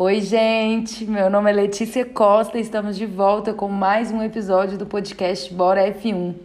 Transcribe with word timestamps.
Oi, 0.00 0.20
gente. 0.20 1.04
Meu 1.04 1.28
nome 1.28 1.50
é 1.50 1.52
Letícia 1.52 2.04
Costa 2.04 2.56
e 2.56 2.60
estamos 2.60 2.96
de 2.96 3.04
volta 3.04 3.52
com 3.52 3.66
mais 3.66 4.12
um 4.12 4.22
episódio 4.22 4.78
do 4.78 4.86
podcast 4.86 5.52
Bora 5.52 5.92
F1. 5.92 6.36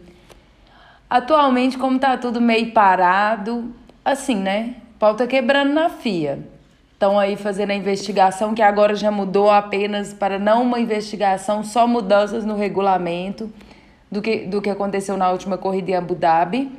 Atualmente, 1.07 1.77
como 1.77 1.99
tá 1.99 2.17
tudo 2.17 2.41
meio 2.41 2.71
parado, 2.71 3.71
assim, 4.03 4.37
né? 4.37 4.77
Pau 4.97 5.13
tá 5.13 5.27
quebrando 5.27 5.71
na 5.71 5.87
FIA. 5.87 6.39
Estão 6.93 7.19
aí 7.19 7.35
fazendo 7.35 7.69
a 7.69 7.75
investigação 7.75 8.55
que 8.55 8.61
agora 8.63 8.95
já 8.95 9.11
mudou 9.11 9.51
apenas 9.51 10.15
para 10.15 10.39
não 10.39 10.63
uma 10.63 10.79
investigação, 10.79 11.63
só 11.63 11.85
mudanças 11.85 12.43
no 12.43 12.55
regulamento 12.55 13.51
do 14.11 14.19
que, 14.19 14.47
do 14.47 14.63
que 14.63 14.69
aconteceu 14.71 15.15
na 15.15 15.29
última 15.29 15.59
corrida 15.59 15.91
em 15.91 15.95
Abu 15.95 16.15
Dhabi. 16.15 16.71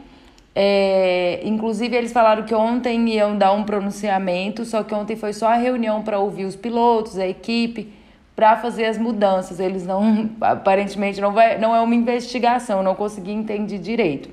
É, 0.55 1.41
inclusive, 1.43 1.97
eles 1.97 2.13
falaram 2.13 2.45
que 2.45 2.55
ontem 2.55 3.09
iam 3.09 3.37
dar 3.37 3.53
um 3.53 3.65
pronunciamento, 3.65 4.65
só 4.65 4.85
que 4.85 4.95
ontem 4.95 5.17
foi 5.17 5.33
só 5.33 5.49
a 5.49 5.57
reunião 5.57 6.03
para 6.03 6.19
ouvir 6.19 6.45
os 6.45 6.55
pilotos, 6.55 7.19
a 7.19 7.27
equipe, 7.27 7.93
para 8.37 8.57
fazer 8.57 8.85
as 8.85 8.97
mudanças. 8.97 9.59
Eles 9.59 9.85
não, 9.85 10.31
aparentemente, 10.41 11.21
não, 11.21 11.33
vai, 11.33 11.59
não 11.59 11.75
é 11.75 11.81
uma 11.81 11.95
investigação, 11.95 12.83
não 12.83 12.95
consegui 12.95 13.33
entender 13.33 13.79
direito. 13.79 14.29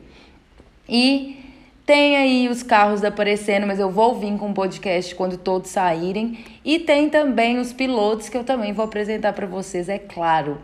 E 0.87 1.39
tem 1.85 2.15
aí 2.15 2.47
os 2.47 2.61
carros 2.61 3.03
aparecendo, 3.03 3.65
mas 3.65 3.79
eu 3.79 3.89
vou 3.89 4.19
vir 4.19 4.37
com 4.37 4.51
o 4.51 4.53
podcast 4.53 5.15
quando 5.15 5.37
todos 5.37 5.71
saírem. 5.71 6.37
E 6.63 6.77
tem 6.77 7.09
também 7.09 7.57
os 7.57 7.73
pilotos 7.73 8.29
que 8.29 8.37
eu 8.37 8.43
também 8.43 8.71
vou 8.73 8.85
apresentar 8.85 9.33
para 9.33 9.47
vocês, 9.47 9.89
é 9.89 9.97
claro. 9.97 10.59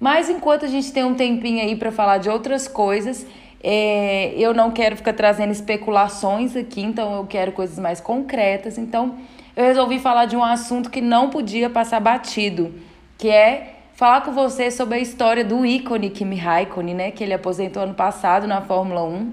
Mas 0.00 0.30
enquanto 0.30 0.64
a 0.64 0.68
gente 0.68 0.90
tem 0.90 1.04
um 1.04 1.14
tempinho 1.14 1.62
aí 1.62 1.76
para 1.76 1.92
falar 1.92 2.18
de 2.18 2.28
outras 2.28 2.66
coisas, 2.66 3.26
é, 3.62 4.34
eu 4.36 4.52
não 4.52 4.70
quero 4.72 4.96
ficar 4.96 5.12
trazendo 5.12 5.52
especulações 5.52 6.56
aqui, 6.56 6.82
então 6.82 7.14
eu 7.14 7.26
quero 7.26 7.52
coisas 7.52 7.78
mais 7.78 8.00
concretas. 8.00 8.76
Então 8.76 9.14
eu 9.54 9.64
resolvi 9.64 9.98
falar 9.98 10.26
de 10.26 10.36
um 10.36 10.42
assunto 10.42 10.90
que 10.90 11.00
não 11.00 11.30
podia 11.30 11.70
passar 11.70 12.00
batido, 12.00 12.74
que 13.16 13.28
é 13.28 13.74
falar 13.94 14.22
com 14.22 14.32
você 14.32 14.70
sobre 14.70 14.96
a 14.96 15.00
história 15.00 15.44
do 15.44 15.64
ícone 15.64 16.10
Kimi 16.10 16.36
Raikkonen, 16.36 16.94
né, 16.94 17.10
que 17.12 17.22
ele 17.22 17.34
aposentou 17.34 17.82
ano 17.82 17.94
passado 17.94 18.48
na 18.48 18.60
Fórmula 18.60 19.04
1. 19.04 19.32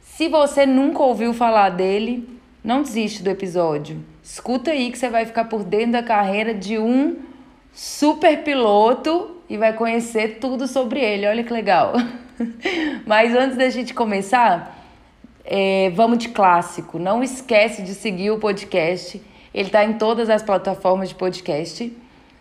Se 0.00 0.28
você 0.28 0.64
nunca 0.64 1.02
ouviu 1.02 1.34
falar 1.34 1.70
dele, 1.70 2.28
não 2.62 2.82
desiste 2.82 3.22
do 3.22 3.30
episódio. 3.30 4.04
Escuta 4.22 4.70
aí 4.70 4.90
que 4.92 4.98
você 4.98 5.08
vai 5.08 5.24
ficar 5.24 5.46
por 5.46 5.64
dentro 5.64 5.92
da 5.92 6.02
carreira 6.02 6.52
de 6.54 6.78
um 6.78 7.16
super 7.72 8.44
piloto 8.44 9.36
e 9.48 9.56
vai 9.56 9.72
conhecer 9.72 10.38
tudo 10.38 10.68
sobre 10.68 11.00
ele. 11.00 11.26
Olha 11.26 11.42
que 11.42 11.52
legal. 11.52 11.94
Mas 13.06 13.34
antes 13.34 13.56
da 13.56 13.68
gente 13.68 13.94
começar, 13.94 14.76
é, 15.44 15.90
vamos 15.90 16.18
de 16.18 16.28
clássico. 16.28 16.98
Não 16.98 17.22
esquece 17.22 17.82
de 17.82 17.94
seguir 17.94 18.30
o 18.30 18.38
podcast. 18.38 19.22
Ele 19.52 19.68
está 19.68 19.84
em 19.84 19.94
todas 19.94 20.28
as 20.30 20.42
plataformas 20.42 21.08
de 21.08 21.14
podcast. 21.14 21.96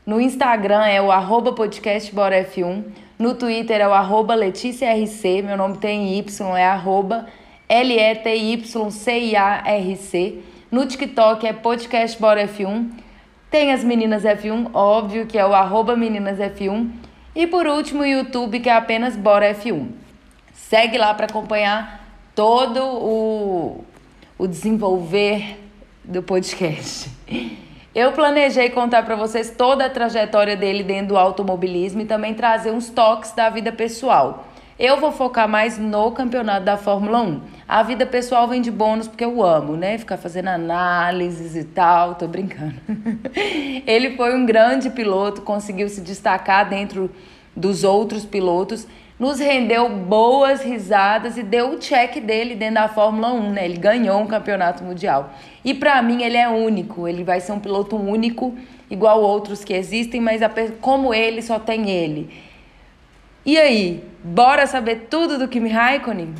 No 0.05 0.19
Instagram 0.21 0.85
é 0.85 1.01
o 1.01 1.11
arroba 1.11 1.53
podcastboraf1. 1.53 2.83
No 3.17 3.33
Twitter 3.35 3.81
é 3.81 3.87
o 3.87 3.93
arroba 3.93 4.35
LeticiaRC. 4.35 5.41
Meu 5.41 5.57
nome 5.57 5.77
tem 5.77 6.17
Y, 6.17 6.57
é 6.57 6.65
arroba 6.65 7.27
L-E-T-Y-C-I-A-R-C. 7.67 8.87
No 10.71 10.85
TikTok 10.85 11.47
é 11.47 11.53
podcastboraf1. 11.53 12.89
Tem 13.49 13.71
as 13.71 13.83
meninas 13.83 14.23
F1, 14.23 14.69
óbvio, 14.73 15.25
que 15.25 15.37
é 15.37 15.45
o 15.45 15.53
arroba 15.53 15.95
meninas 15.95 16.37
F1. 16.37 16.89
E 17.37 17.45
por 17.45 17.67
último, 17.67 18.01
o 18.01 18.05
YouTube, 18.05 18.59
que 18.59 18.67
é 18.67 18.73
apenas 18.73 19.15
Bora 19.15 19.53
F1. 19.53 19.89
Segue 20.55 20.97
lá 20.97 21.13
para 21.13 21.27
acompanhar 21.27 22.03
todo 22.33 22.83
o, 22.83 23.85
o 24.39 24.47
desenvolver 24.47 25.55
do 26.03 26.23
podcast. 26.23 27.11
Eu 27.93 28.11
planejei 28.13 28.71
contar 28.71 29.03
para 29.03 29.15
vocês 29.15 29.51
toda 29.51 29.85
a 29.85 29.89
trajetória 29.89 30.57
dele 30.57 30.81
dentro 30.81 31.09
do 31.09 31.17
automobilismo 31.17 32.01
e 32.01 32.05
também 32.05 32.33
trazer 32.33 32.71
uns 32.71 32.89
toques 32.89 33.31
da 33.33 33.51
vida 33.51 33.71
pessoal. 33.71 34.47
Eu 34.79 34.99
vou 34.99 35.11
focar 35.11 35.49
mais 35.49 35.79
no 35.79 36.11
campeonato 36.11 36.63
da 36.63 36.77
Fórmula 36.77 37.19
1. 37.19 37.41
A 37.67 37.81
vida 37.81 38.05
pessoal 38.05 38.47
vem 38.47 38.61
de 38.61 38.69
bônus 38.69 39.07
porque 39.07 39.25
eu 39.25 39.43
amo, 39.43 39.75
né? 39.75 39.97
Ficar 39.97 40.17
fazendo 40.17 40.49
análises 40.49 41.55
e 41.55 41.63
tal, 41.63 42.13
tô 42.13 42.27
brincando. 42.27 42.75
Ele 43.87 44.15
foi 44.15 44.35
um 44.35 44.45
grande 44.45 44.91
piloto, 44.91 45.41
conseguiu 45.41 45.89
se 45.89 45.99
destacar 45.99 46.69
dentro 46.69 47.09
dos 47.55 47.83
outros 47.83 48.23
pilotos, 48.23 48.85
nos 49.19 49.39
rendeu 49.39 49.89
boas 49.89 50.61
risadas 50.61 51.37
e 51.37 51.41
deu 51.41 51.71
o 51.71 51.79
check 51.79 52.19
dele 52.19 52.53
dentro 52.53 52.75
da 52.75 52.87
Fórmula 52.87 53.33
1, 53.33 53.51
né? 53.53 53.65
Ele 53.65 53.77
ganhou 53.77 54.21
um 54.21 54.27
campeonato 54.27 54.83
mundial. 54.83 55.31
E 55.65 55.73
para 55.73 55.99
mim 56.03 56.21
ele 56.21 56.37
é 56.37 56.47
único, 56.47 57.07
ele 57.07 57.23
vai 57.23 57.39
ser 57.39 57.51
um 57.51 57.59
piloto 57.59 57.95
único, 57.95 58.55
igual 58.91 59.23
outros 59.23 59.63
que 59.63 59.73
existem, 59.73 60.21
mas 60.21 60.39
como 60.79 61.15
ele 61.15 61.41
só 61.41 61.57
tem 61.57 61.89
ele. 61.89 62.29
E 63.47 63.57
aí, 63.57 64.03
bora 64.21 64.67
saber 64.67 65.07
tudo 65.09 65.37
do 65.37 65.47
Kimi 65.47 65.69
Raikkonen? 65.69 66.35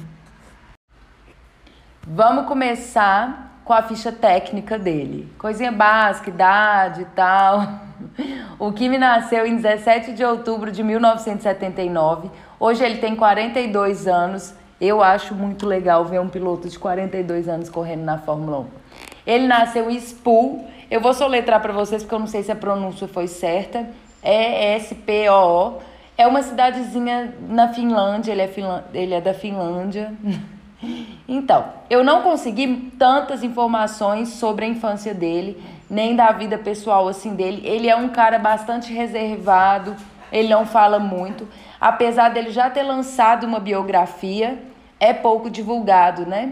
Vamos 2.05 2.47
começar 2.47 3.61
com 3.63 3.71
a 3.71 3.81
ficha 3.81 4.11
técnica 4.11 4.77
dele. 4.77 5.31
Coisinha 5.37 5.71
básica, 5.71 6.29
idade 6.29 7.03
e 7.03 7.05
tal. 7.05 7.61
O 8.59 8.73
Kimi 8.73 8.97
nasceu 8.97 9.45
em 9.45 9.55
17 9.55 10.13
de 10.13 10.23
outubro 10.23 10.71
de 10.71 10.83
1979. 10.83 12.29
Hoje 12.59 12.83
ele 12.83 12.97
tem 12.97 13.15
42 13.15 14.05
anos. 14.05 14.53
Eu 14.79 15.01
acho 15.01 15.33
muito 15.33 15.65
legal 15.65 16.03
ver 16.03 16.19
um 16.19 16.27
piloto 16.27 16.67
de 16.67 16.77
42 16.77 17.47
anos 17.47 17.69
correndo 17.69 18.03
na 18.03 18.17
Fórmula 18.17 18.59
1. 18.59 18.65
Ele 19.25 19.47
nasceu 19.47 19.89
em 19.89 19.97
Spoo. 19.97 20.65
Eu 20.91 20.99
vou 20.99 21.13
soletrar 21.13 21.61
para 21.61 21.71
vocês 21.71 22.03
porque 22.03 22.15
eu 22.15 22.19
não 22.19 22.27
sei 22.27 22.43
se 22.43 22.51
a 22.51 22.55
pronúncia 22.55 23.07
foi 23.07 23.27
certa. 23.27 23.87
É 24.21 24.75
S-P-O-O. 24.75 25.79
É 26.17 26.25
uma 26.25 26.41
cidadezinha 26.41 27.35
na 27.47 27.67
Finlândia, 27.67 28.31
ele 28.31 28.41
é, 28.41 28.47
Finlândia, 28.47 28.85
ele 28.93 29.13
é 29.13 29.21
da 29.21 29.33
Finlândia. 29.35 30.13
então, 31.29 31.65
eu 31.89 32.03
não 32.03 32.23
consegui 32.23 32.91
tantas 32.97 33.43
informações 33.43 34.29
sobre 34.29 34.65
a 34.65 34.67
infância 34.67 35.13
dele, 35.13 35.61
nem 35.87 36.15
da 36.15 36.31
vida 36.31 36.57
pessoal 36.57 37.07
assim 37.07 37.35
dele. 37.35 37.61
Ele 37.63 37.87
é 37.87 37.95
um 37.95 38.09
cara 38.09 38.39
bastante 38.39 38.91
reservado, 38.91 39.95
ele 40.31 40.49
não 40.49 40.65
fala 40.65 40.97
muito. 40.97 41.47
Apesar 41.79 42.29
dele 42.29 42.51
já 42.51 42.67
ter 42.67 42.81
lançado 42.81 43.45
uma 43.45 43.59
biografia, 43.59 44.57
é 44.99 45.13
pouco 45.13 45.51
divulgado, 45.51 46.25
né? 46.25 46.51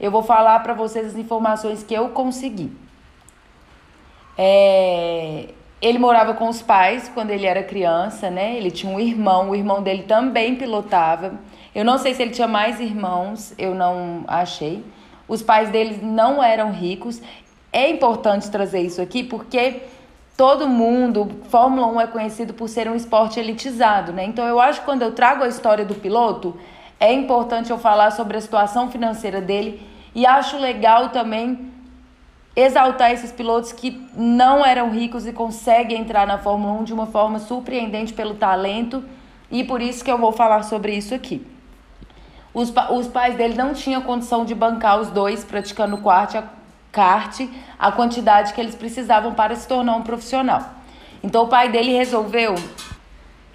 Eu 0.00 0.10
vou 0.10 0.22
falar 0.22 0.58
para 0.60 0.74
vocês 0.74 1.06
as 1.06 1.16
informações 1.16 1.84
que 1.84 1.94
eu 1.94 2.08
consegui. 2.08 2.70
É, 4.36 5.54
ele 5.80 5.98
morava 5.98 6.34
com 6.34 6.48
os 6.48 6.62
pais 6.62 7.10
quando 7.12 7.30
ele 7.30 7.46
era 7.46 7.62
criança, 7.62 8.30
né? 8.30 8.56
Ele 8.56 8.70
tinha 8.70 8.92
um 8.92 8.98
irmão, 8.98 9.50
o 9.50 9.54
irmão 9.54 9.82
dele 9.82 10.04
também 10.04 10.56
pilotava. 10.56 11.34
Eu 11.74 11.84
não 11.84 11.98
sei 11.98 12.14
se 12.14 12.22
ele 12.22 12.30
tinha 12.30 12.48
mais 12.48 12.80
irmãos, 12.80 13.54
eu 13.58 13.74
não 13.74 14.24
achei. 14.26 14.82
Os 15.28 15.42
pais 15.42 15.68
deles 15.68 16.00
não 16.02 16.42
eram 16.42 16.72
ricos. 16.72 17.20
É 17.72 17.90
importante 17.90 18.50
trazer 18.50 18.80
isso 18.80 19.02
aqui 19.02 19.22
porque 19.22 19.82
todo 20.36 20.66
mundo, 20.66 21.28
Fórmula 21.50 21.86
1 21.88 22.00
é 22.00 22.06
conhecido 22.06 22.54
por 22.54 22.68
ser 22.68 22.88
um 22.88 22.94
esporte 22.94 23.38
elitizado, 23.38 24.12
né? 24.12 24.24
Então 24.24 24.46
eu 24.46 24.58
acho 24.58 24.80
que 24.80 24.86
quando 24.86 25.02
eu 25.02 25.12
trago 25.12 25.44
a 25.44 25.48
história 25.48 25.84
do 25.84 25.94
piloto, 25.94 26.56
é 26.98 27.12
importante 27.12 27.70
eu 27.70 27.78
falar 27.78 28.12
sobre 28.12 28.38
a 28.38 28.40
situação 28.40 28.90
financeira 28.90 29.42
dele 29.42 29.82
e 30.14 30.24
acho 30.24 30.56
legal 30.56 31.10
também 31.10 31.70
exaltar 32.56 33.12
esses 33.12 33.30
pilotos 33.30 33.70
que 33.70 34.08
não 34.14 34.64
eram 34.64 34.90
ricos 34.90 35.26
e 35.26 35.32
conseguem 35.32 36.00
entrar 36.00 36.26
na 36.26 36.38
Fórmula 36.38 36.80
1 36.80 36.84
de 36.84 36.94
uma 36.94 37.06
forma 37.06 37.38
surpreendente 37.38 38.14
pelo 38.14 38.34
talento 38.34 39.04
e 39.50 39.62
por 39.62 39.82
isso 39.82 40.02
que 40.02 40.10
eu 40.10 40.16
vou 40.16 40.32
falar 40.32 40.62
sobre 40.62 40.96
isso 40.96 41.14
aqui. 41.14 41.46
Os, 42.54 42.72
os 42.90 43.06
pais 43.06 43.36
dele 43.36 43.54
não 43.54 43.74
tinham 43.74 44.00
condição 44.00 44.46
de 44.46 44.54
bancar 44.54 44.98
os 44.98 45.10
dois 45.10 45.44
praticando 45.44 45.98
kart, 45.98 46.42
kart 46.90 47.40
a 47.78 47.92
quantidade 47.92 48.54
que 48.54 48.60
eles 48.60 48.74
precisavam 48.74 49.34
para 49.34 49.54
se 49.54 49.68
tornar 49.68 49.94
um 49.94 50.02
profissional. 50.02 50.62
Então 51.22 51.44
o 51.44 51.48
pai 51.48 51.68
dele 51.68 51.92
resolveu 51.92 52.54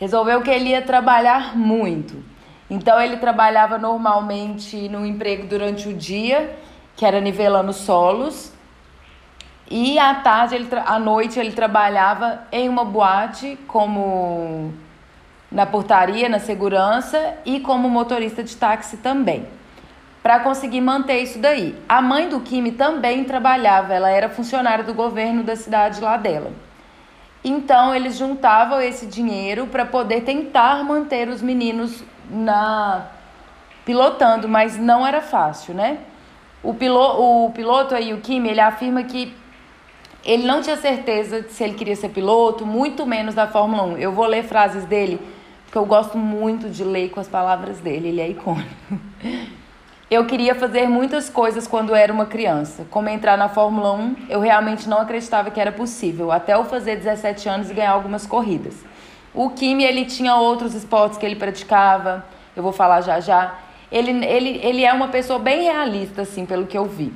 resolveu 0.02 0.42
que 0.42 0.50
ele 0.50 0.70
ia 0.70 0.82
trabalhar 0.82 1.56
muito. 1.56 2.24
Então 2.68 3.00
ele 3.00 3.18
trabalhava 3.18 3.78
normalmente 3.78 4.90
no 4.90 5.06
emprego 5.06 5.46
durante 5.46 5.88
o 5.88 5.94
dia, 5.94 6.58
que 6.96 7.06
era 7.06 7.22
nivelando 7.22 7.72
solos, 7.72 8.52
e 9.72 9.98
à 9.98 10.16
tarde, 10.16 10.56
ele 10.56 10.68
à 10.86 11.00
noite, 11.00 11.40
ele 11.40 11.54
trabalhava 11.54 12.42
em 12.52 12.68
uma 12.68 12.84
boate 12.84 13.58
como 13.68 14.74
na 15.50 15.66
portaria, 15.66 16.28
na 16.28 16.40
segurança 16.40 17.36
e 17.46 17.62
como 17.62 17.90
motorista 17.90 18.44
de 18.44 18.58
táxi 18.58 18.98
também. 18.98 19.48
Para 20.22 20.42
conseguir 20.42 20.82
manter 20.82 21.22
isso 21.22 21.40
daí. 21.40 21.74
A 21.88 22.02
mãe 22.02 22.28
do 22.28 22.42
Kimi 22.42 22.74
também 22.74 23.24
trabalhava, 23.24 23.94
ela 23.94 24.10
era 24.10 24.28
funcionária 24.28 24.84
do 24.84 24.94
governo 24.94 25.42
da 25.42 25.56
cidade 25.56 26.02
lá 26.02 26.18
dela. 26.18 26.52
Então 27.42 27.96
eles 27.96 28.18
juntavam 28.18 28.82
esse 28.82 29.06
dinheiro 29.06 29.68
para 29.68 29.86
poder 29.86 30.22
tentar 30.22 30.84
manter 30.84 31.30
os 31.30 31.42
meninos 31.42 32.04
na 32.30 33.06
pilotando, 33.86 34.50
mas 34.50 34.78
não 34.78 35.08
era 35.08 35.22
fácil, 35.22 35.74
né? 35.74 36.00
O 36.62 36.74
piloto, 36.74 37.22
o 37.22 37.52
piloto 37.52 37.96
aí, 37.96 38.14
o 38.14 38.20
Kimi, 38.20 38.50
ele 38.50 38.60
afirma 38.60 39.04
que 39.04 39.40
ele 40.24 40.46
não 40.46 40.62
tinha 40.62 40.78
certeza 40.78 41.42
de 41.42 41.52
se 41.52 41.64
ele 41.64 41.74
queria 41.74 41.96
ser 41.96 42.10
piloto, 42.10 42.66
muito 42.66 43.06
menos 43.06 43.34
da 43.34 43.48
Fórmula 43.48 43.84
1. 43.84 43.98
Eu 43.98 44.12
vou 44.12 44.26
ler 44.26 44.44
frases 44.44 44.86
dele, 44.86 45.20
porque 45.66 45.78
eu 45.78 45.86
gosto 45.86 46.18
muito 46.18 46.70
de 46.70 46.84
ler 46.84 47.10
com 47.10 47.20
as 47.20 47.28
palavras 47.28 47.80
dele, 47.80 48.10
ele 48.10 48.22
é 48.22 48.30
icônico. 48.30 48.70
Eu 50.12 50.26
queria 50.26 50.54
fazer 50.54 50.90
muitas 50.90 51.30
coisas 51.30 51.66
quando 51.66 51.96
era 51.96 52.12
uma 52.12 52.26
criança. 52.26 52.86
Como 52.92 53.08
entrar 53.08 53.38
na 53.38 53.48
Fórmula 53.48 53.94
1, 53.94 54.16
eu 54.28 54.42
realmente 54.42 54.90
não 54.90 55.00
acreditava 55.00 55.50
que 55.50 55.58
era 55.58 55.72
possível, 55.72 56.34
até 56.34 56.54
eu 56.54 56.66
fazer 56.66 56.98
17 56.98 57.48
anos 57.48 57.72
e 57.72 57.74
ganhar 57.74 57.92
algumas 57.92 58.26
corridas. 58.26 58.74
O 59.34 59.52
Kimi, 59.52 59.86
ele 59.86 60.04
tinha 60.04 60.36
outros 60.36 60.76
esportes 60.76 61.18
que 61.18 61.26
ele 61.26 61.38
praticava, 61.38 62.26
eu 62.54 62.62
vou 62.62 62.74
falar 62.74 63.00
já 63.00 63.22
já. 63.22 63.56
Ele, 63.90 64.12
ele, 64.26 64.60
ele 64.62 64.84
é 64.84 64.92
uma 64.92 65.08
pessoa 65.08 65.40
bem 65.40 65.64
realista, 65.64 66.24
assim, 66.24 66.46
pelo 66.46 66.68
que 66.68 66.78
eu 66.78 66.84
vi. 66.84 67.14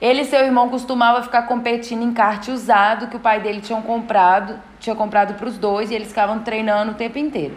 Ele 0.00 0.22
e 0.22 0.24
seu 0.24 0.40
irmão 0.40 0.70
costumavam 0.70 1.22
ficar 1.22 1.42
competindo 1.42 2.02
em 2.02 2.12
kart 2.12 2.48
usado 2.48 3.08
que 3.08 3.16
o 3.16 3.20
pai 3.20 3.38
dele 3.40 3.60
tinha 3.60 3.80
comprado, 3.82 4.58
tinha 4.78 4.96
comprado 4.96 5.34
para 5.34 5.46
os 5.46 5.58
dois 5.58 5.90
e 5.90 5.94
eles 5.94 6.08
ficavam 6.08 6.38
treinando 6.38 6.92
o 6.92 6.94
tempo 6.94 7.18
inteiro. 7.18 7.54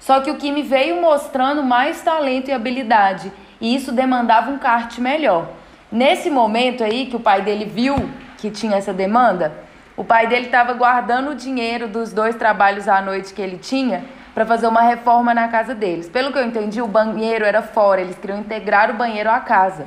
Só 0.00 0.20
que 0.20 0.30
o 0.30 0.36
Kimi 0.36 0.62
veio 0.62 1.00
mostrando 1.02 1.62
mais 1.62 2.00
talento 2.00 2.48
e 2.48 2.52
habilidade 2.52 3.30
e 3.60 3.74
isso 3.74 3.92
demandava 3.92 4.50
um 4.50 4.58
kart 4.58 4.98
melhor. 4.98 5.48
Nesse 5.92 6.30
momento 6.30 6.82
aí 6.82 7.06
que 7.06 7.16
o 7.16 7.20
pai 7.20 7.42
dele 7.42 7.66
viu 7.66 7.94
que 8.38 8.50
tinha 8.50 8.76
essa 8.78 8.92
demanda, 8.92 9.52
o 9.96 10.04
pai 10.04 10.26
dele 10.26 10.46
estava 10.46 10.72
guardando 10.72 11.32
o 11.32 11.34
dinheiro 11.34 11.88
dos 11.88 12.12
dois 12.12 12.36
trabalhos 12.36 12.88
à 12.88 13.02
noite 13.02 13.34
que 13.34 13.42
ele 13.42 13.58
tinha 13.58 14.02
para 14.34 14.46
fazer 14.46 14.66
uma 14.66 14.82
reforma 14.82 15.34
na 15.34 15.48
casa 15.48 15.74
deles. 15.74 16.08
Pelo 16.08 16.32
que 16.32 16.38
eu 16.38 16.44
entendi, 16.44 16.80
o 16.80 16.86
banheiro 16.86 17.44
era 17.44 17.62
fora, 17.62 18.00
eles 18.00 18.18
queriam 18.18 18.38
integrar 18.38 18.90
o 18.90 18.94
banheiro 18.94 19.30
à 19.30 19.40
casa. 19.40 19.86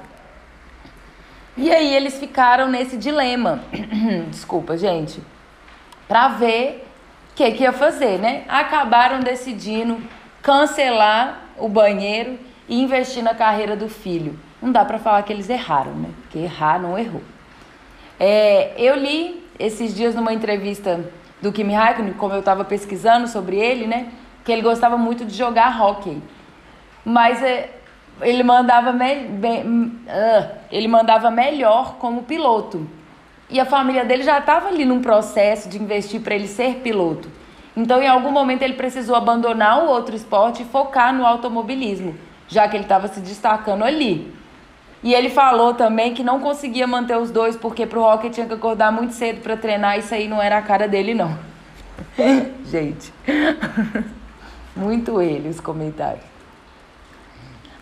E 1.58 1.72
aí 1.72 1.94
eles 1.94 2.20
ficaram 2.20 2.68
nesse 2.68 2.98
dilema. 2.98 3.62
Desculpa, 4.30 4.78
gente. 4.78 5.22
Para 6.08 6.30
ver 6.30 6.88
o 7.32 7.36
que, 7.36 7.52
que 7.52 7.64
ia 7.64 7.74
fazer, 7.74 8.20
né? 8.20 8.44
Acabaram 8.48 9.20
decidindo 9.20 10.02
cancelar 10.42 11.44
o 11.58 11.68
banheiro 11.68 12.40
e 12.68 12.82
investir 12.82 13.24
na 13.24 13.34
carreira 13.34 13.76
do 13.76 13.90
filho. 13.90 14.40
Não 14.62 14.72
dá 14.72 14.84
para 14.86 15.00
falar 15.00 15.24
que 15.24 15.34
eles 15.34 15.50
erraram, 15.50 15.94
né? 15.94 16.10
Porque 16.22 16.40
errar 16.40 16.80
não 16.80 16.98
errou. 16.98 17.22
É, 18.20 18.74
eu 18.78 18.96
li 18.96 19.46
esses 19.58 19.96
dias 19.96 20.16
numa 20.16 20.34
entrevista 20.34 21.10
do 21.42 21.52
Kimi 21.52 21.74
Raikkonen, 21.74 22.14
como 22.14 22.34
eu 22.34 22.40
estava 22.40 22.66
pesquisando 22.66 23.28
sobre 23.28 23.58
ele, 23.58 23.88
né? 23.88 24.12
Que 24.44 24.52
ele 24.52 24.62
gostava 24.62 24.98
muito 24.98 25.26
de 25.26 25.36
jogar 25.36 25.82
hockey. 25.82 26.22
Mas 27.06 27.42
é, 27.42 27.70
ele 28.22 28.44
mandava, 28.44 28.92
me, 28.92 29.16
bem, 29.16 29.62
uh, 29.64 30.50
ele 30.72 30.88
mandava 30.88 31.30
melhor 31.30 31.96
como 31.96 32.24
piloto. 32.24 32.88
E 33.50 33.60
a 33.60 33.66
família 33.66 34.06
dele 34.06 34.24
já 34.24 34.40
estava 34.40 34.68
ali 34.68 34.86
num 34.86 35.02
processo 35.02 35.70
de 35.70 35.82
investir 35.82 36.22
para 36.22 36.36
ele 36.36 36.48
ser 36.48 36.76
piloto. 36.76 37.30
Então, 37.76 38.02
em 38.02 38.08
algum 38.08 38.32
momento, 38.32 38.62
ele 38.62 38.74
precisou 38.74 39.16
abandonar 39.16 39.84
o 39.84 39.90
outro 39.90 40.16
esporte 40.16 40.64
e 40.64 40.66
focar 40.66 41.14
no 41.14 41.26
automobilismo 41.26 42.16
já 42.50 42.68
que 42.68 42.76
ele 42.76 42.84
estava 42.84 43.08
se 43.08 43.22
destacando 43.22 43.84
ali. 43.84 44.34
E 45.02 45.14
ele 45.14 45.30
falou 45.30 45.74
também 45.74 46.14
que 46.14 46.24
não 46.24 46.42
conseguia 46.42 46.86
manter 46.86 47.18
os 47.18 47.32
dois 47.32 47.56
porque 47.56 47.86
pro 47.86 48.02
hockey 48.02 48.30
tinha 48.32 48.46
que 48.46 48.54
acordar 48.54 48.92
muito 48.92 49.14
cedo 49.14 49.40
para 49.42 49.56
treinar, 49.56 49.98
isso 49.98 50.14
aí 50.14 50.28
não 50.28 50.42
era 50.42 50.58
a 50.58 50.62
cara 50.62 50.88
dele 50.88 51.14
não. 51.14 51.38
Gente. 52.66 53.14
muito 54.76 55.22
ele 55.22 55.48
os 55.48 55.62
comentários. 55.62 56.29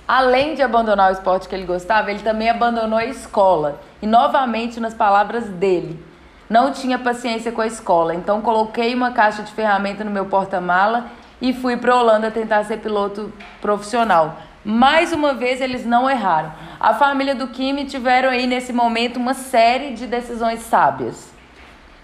Além 0.08 0.56
de 0.56 0.62
abandonar 0.62 1.10
o 1.10 1.14
esporte 1.14 1.50
que 1.50 1.56
ele 1.56 1.66
gostava, 1.66 2.10
ele 2.10 2.22
também 2.22 2.50
abandonou 2.50 2.98
a 2.98 3.06
escola. 3.06 3.82
E 4.02 4.08
novamente 4.08 4.80
nas 4.80 4.94
palavras 4.94 5.50
dele, 5.50 6.02
não 6.50 6.72
tinha 6.72 6.98
paciência 6.98 7.52
com 7.52 7.60
a 7.60 7.68
escola, 7.68 8.16
então 8.16 8.42
coloquei 8.42 8.96
uma 8.96 9.12
caixa 9.12 9.44
de 9.44 9.52
ferramenta 9.52 10.06
no 10.06 10.12
meu 10.12 10.28
porta-mala 10.28 11.08
e 11.42 11.52
fui 11.52 11.76
para 11.76 11.94
Holanda 11.94 12.32
tentar 12.32 12.64
ser 12.64 12.78
piloto 12.78 13.34
profissional. 13.60 14.38
Mais 14.64 15.12
uma 15.12 15.34
vez 15.34 15.60
eles 15.60 15.86
não 15.86 16.10
erraram. 16.10 16.54
A 16.80 16.94
família 16.94 17.36
do 17.36 17.48
Kimi 17.48 17.84
tiveram 17.84 18.30
aí 18.30 18.48
nesse 18.48 18.72
momento 18.72 19.18
uma 19.18 19.34
série 19.34 19.94
de 19.94 20.08
decisões 20.08 20.62
sábias. 20.62 21.34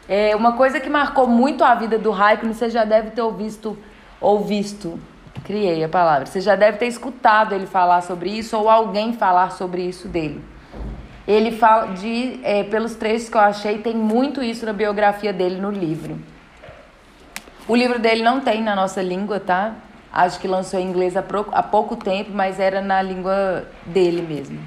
É, 0.09 0.35
uma 0.35 0.53
coisa 0.53 0.79
que 0.79 0.89
marcou 0.89 1.25
muito 1.25 1.63
a 1.63 1.73
vida 1.75 1.97
do 1.97 2.11
Raikkonen, 2.11 2.53
você 2.53 2.69
já 2.69 2.83
deve 2.83 3.11
ter 3.11 3.21
ouvido, 3.21 3.77
ou 4.19 4.43
visto, 4.43 4.99
criei 5.43 5.83
a 5.83 5.89
palavra, 5.89 6.25
você 6.25 6.41
já 6.41 6.55
deve 6.55 6.77
ter 6.77 6.87
escutado 6.87 7.53
ele 7.53 7.65
falar 7.65 8.01
sobre 8.01 8.29
isso 8.29 8.57
ou 8.57 8.69
alguém 8.69 9.13
falar 9.13 9.51
sobre 9.51 9.81
isso 9.83 10.07
dele. 10.07 10.43
Ele 11.27 11.51
fala 11.51 11.93
de, 11.93 12.39
é, 12.43 12.63
pelos 12.63 12.95
trechos 12.95 13.29
que 13.29 13.37
eu 13.37 13.41
achei, 13.41 13.77
tem 13.77 13.95
muito 13.95 14.43
isso 14.43 14.65
na 14.65 14.73
biografia 14.73 15.31
dele 15.31 15.59
no 15.59 15.71
livro. 15.71 16.19
O 17.67 17.75
livro 17.75 17.97
dele 17.97 18.23
não 18.23 18.41
tem 18.41 18.61
na 18.61 18.75
nossa 18.75 19.01
língua, 19.01 19.39
tá? 19.39 19.73
Acho 20.11 20.39
que 20.39 20.47
lançou 20.47 20.79
em 20.79 20.87
inglês 20.87 21.15
há, 21.15 21.23
há 21.53 21.63
pouco 21.63 21.95
tempo, 21.95 22.31
mas 22.33 22.59
era 22.59 22.81
na 22.81 23.01
língua 23.01 23.65
dele 23.85 24.21
mesmo. 24.21 24.59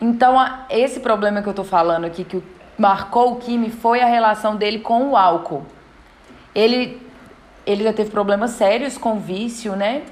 Então, 0.00 0.36
esse 0.70 1.00
problema 1.00 1.42
que 1.42 1.48
eu 1.48 1.52
tô 1.52 1.64
falando 1.64 2.06
aqui, 2.06 2.24
que 2.24 2.42
marcou 2.78 3.32
o 3.32 3.36
Kimi, 3.36 3.68
foi 3.68 4.00
a 4.00 4.06
relação 4.06 4.56
dele 4.56 4.78
com 4.78 5.10
o 5.10 5.16
álcool. 5.16 5.66
Ele, 6.54 7.02
ele 7.66 7.84
já 7.84 7.92
teve 7.92 8.10
problemas 8.10 8.52
sérios 8.52 8.96
com 8.98 9.18
vício, 9.18 9.76
né? 9.76 10.02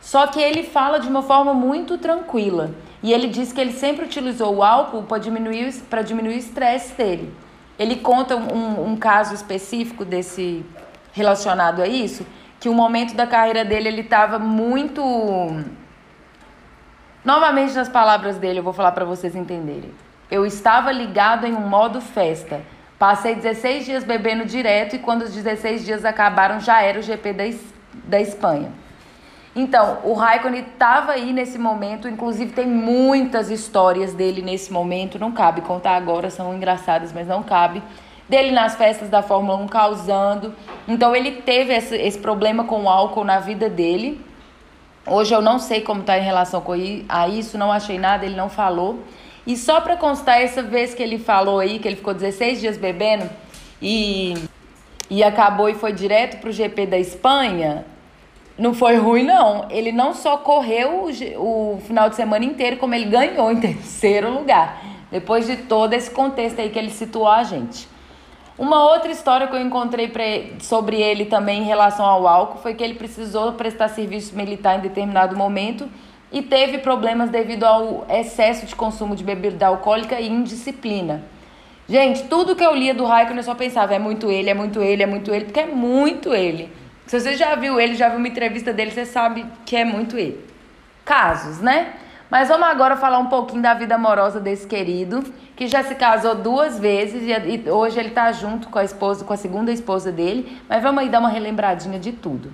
Só 0.00 0.26
que 0.26 0.40
ele 0.40 0.62
fala 0.62 0.98
de 0.98 1.08
uma 1.08 1.22
forma 1.22 1.52
muito 1.52 1.98
tranquila. 1.98 2.70
E 3.02 3.12
ele 3.12 3.28
diz 3.28 3.52
que 3.52 3.60
ele 3.60 3.72
sempre 3.72 4.04
utilizou 4.04 4.56
o 4.56 4.62
álcool 4.62 5.02
para 5.02 5.18
diminuir, 5.18 5.72
diminuir 6.04 6.34
o 6.34 6.38
estresse 6.38 6.94
dele. 6.94 7.34
Ele 7.78 7.96
conta 7.96 8.36
um, 8.36 8.92
um 8.92 8.96
caso 8.96 9.34
específico 9.34 10.04
desse 10.04 10.64
relacionado 11.12 11.82
a 11.82 11.86
isso, 11.86 12.26
que 12.60 12.68
o 12.68 12.74
momento 12.74 13.14
da 13.14 13.26
carreira 13.26 13.64
dele 13.64 13.88
ele 13.88 14.02
estava 14.02 14.38
muito 14.38 15.02
Novamente 17.26 17.74
nas 17.74 17.88
palavras 17.88 18.38
dele, 18.38 18.60
eu 18.60 18.62
vou 18.62 18.72
falar 18.72 18.92
para 18.92 19.04
vocês 19.04 19.34
entenderem. 19.34 19.92
Eu 20.30 20.46
estava 20.46 20.92
ligado 20.92 21.44
em 21.44 21.54
um 21.54 21.68
modo 21.68 22.00
festa. 22.00 22.62
Passei 22.98 23.34
16 23.34 23.84
dias 23.84 24.04
bebendo 24.04 24.44
direto 24.46 24.96
e 24.96 24.98
quando 24.98 25.22
os 25.22 25.32
16 25.34 25.84
dias 25.84 26.04
acabaram 26.04 26.60
já 26.60 26.80
era 26.82 26.98
o 26.98 27.02
GP 27.02 27.32
da, 27.34 27.44
da 28.04 28.20
Espanha. 28.20 28.72
Então, 29.54 30.00
o 30.04 30.12
Raikkonen 30.12 30.60
estava 30.60 31.12
aí 31.12 31.32
nesse 31.32 31.58
momento, 31.58 32.08
inclusive 32.08 32.52
tem 32.52 32.66
muitas 32.66 33.50
histórias 33.50 34.12
dele 34.12 34.42
nesse 34.42 34.70
momento, 34.70 35.18
não 35.18 35.32
cabe 35.32 35.62
contar 35.62 35.96
agora, 35.96 36.30
são 36.30 36.54
engraçadas, 36.54 37.10
mas 37.12 37.26
não 37.26 37.42
cabe 37.42 37.82
dele 38.28 38.50
nas 38.50 38.74
festas 38.76 39.08
da 39.08 39.22
Fórmula 39.22 39.56
1 39.58 39.68
causando. 39.68 40.54
Então 40.86 41.14
ele 41.14 41.32
teve 41.32 41.74
esse, 41.74 41.96
esse 41.96 42.18
problema 42.18 42.64
com 42.64 42.84
o 42.84 42.88
álcool 42.88 43.24
na 43.24 43.40
vida 43.40 43.68
dele. 43.68 44.20
Hoje 45.06 45.34
eu 45.34 45.40
não 45.40 45.58
sei 45.58 45.80
como 45.80 46.00
está 46.00 46.18
em 46.18 46.22
relação 46.22 46.62
a 47.08 47.28
isso, 47.28 47.56
não 47.56 47.70
achei 47.70 47.98
nada, 47.98 48.26
ele 48.26 48.36
não 48.36 48.48
falou. 48.48 49.04
E 49.46 49.56
só 49.56 49.80
para 49.80 49.96
constar, 49.96 50.40
essa 50.40 50.62
vez 50.62 50.92
que 50.94 51.02
ele 51.02 51.18
falou 51.18 51.60
aí, 51.60 51.78
que 51.78 51.86
ele 51.86 51.96
ficou 51.96 52.12
16 52.12 52.60
dias 52.60 52.76
bebendo 52.76 53.30
e, 53.80 54.34
e 55.08 55.22
acabou 55.22 55.68
e 55.68 55.74
foi 55.74 55.92
direto 55.92 56.40
para 56.40 56.50
o 56.50 56.52
GP 56.52 56.86
da 56.86 56.98
Espanha, 56.98 57.86
não 58.58 58.74
foi 58.74 58.96
ruim, 58.96 59.22
não. 59.22 59.66
Ele 59.70 59.92
não 59.92 60.14
só 60.14 60.38
correu 60.38 61.04
o, 61.04 61.74
o 61.74 61.80
final 61.80 62.08
de 62.08 62.16
semana 62.16 62.44
inteiro, 62.44 62.76
como 62.78 62.94
ele 62.94 63.04
ganhou 63.04 63.52
em 63.52 63.60
terceiro 63.60 64.32
lugar. 64.32 64.82
Depois 65.10 65.46
de 65.46 65.58
todo 65.58 65.92
esse 65.92 66.10
contexto 66.10 66.60
aí 66.60 66.68
que 66.68 66.78
ele 66.78 66.90
situou 66.90 67.28
a 67.28 67.44
gente. 67.44 67.88
Uma 68.58 68.82
outra 68.90 69.12
história 69.12 69.46
que 69.46 69.54
eu 69.54 69.60
encontrei 69.60 70.56
sobre 70.60 71.00
ele 71.00 71.26
também 71.26 71.60
em 71.60 71.64
relação 71.64 72.06
ao 72.06 72.26
álcool 72.26 72.58
foi 72.58 72.74
que 72.74 72.82
ele 72.82 72.94
precisou 72.94 73.52
prestar 73.52 73.88
serviço 73.88 74.34
militar 74.34 74.78
em 74.78 74.80
determinado 74.80 75.36
momento 75.36 75.86
e 76.32 76.42
teve 76.42 76.78
problemas 76.78 77.30
devido 77.30 77.64
ao 77.64 78.06
excesso 78.08 78.66
de 78.66 78.74
consumo 78.74 79.14
de 79.14 79.24
bebida 79.24 79.66
alcoólica 79.66 80.20
e 80.20 80.28
indisciplina. 80.28 81.22
Gente, 81.88 82.24
tudo 82.24 82.56
que 82.56 82.64
eu 82.64 82.74
lia 82.74 82.92
do 82.92 83.04
Raikkonen 83.04 83.38
eu 83.38 83.44
só 83.44 83.54
pensava, 83.54 83.94
é 83.94 83.98
muito 83.98 84.30
ele, 84.30 84.50
é 84.50 84.54
muito 84.54 84.82
ele, 84.82 85.02
é 85.02 85.06
muito 85.06 85.32
ele, 85.32 85.44
porque 85.44 85.60
é 85.60 85.66
muito 85.66 86.34
ele. 86.34 86.72
Se 87.06 87.20
você 87.20 87.36
já 87.36 87.54
viu 87.54 87.78
ele, 87.80 87.94
já 87.94 88.08
viu 88.08 88.18
uma 88.18 88.26
entrevista 88.26 88.72
dele, 88.72 88.90
você 88.90 89.06
sabe 89.06 89.46
que 89.64 89.76
é 89.76 89.84
muito 89.84 90.18
ele. 90.18 90.44
Casos, 91.04 91.60
né? 91.60 91.92
Mas 92.28 92.48
vamos 92.48 92.66
agora 92.66 92.96
falar 92.96 93.18
um 93.18 93.26
pouquinho 93.26 93.62
da 93.62 93.72
vida 93.72 93.94
amorosa 93.94 94.40
desse 94.40 94.66
querido, 94.66 95.22
que 95.54 95.68
já 95.68 95.84
se 95.84 95.94
casou 95.94 96.34
duas 96.34 96.76
vezes 96.80 97.22
e 97.22 97.70
hoje 97.70 98.00
ele 98.00 98.08
está 98.08 98.32
junto 98.32 98.68
com 98.68 98.80
a 98.80 98.84
esposa, 98.84 99.24
com 99.24 99.32
a 99.32 99.36
segunda 99.36 99.70
esposa 99.70 100.10
dele. 100.10 100.60
Mas 100.68 100.82
vamos 100.82 101.02
aí 101.02 101.08
dar 101.08 101.20
uma 101.20 101.28
relembradinha 101.28 102.00
de 102.00 102.10
tudo. 102.10 102.52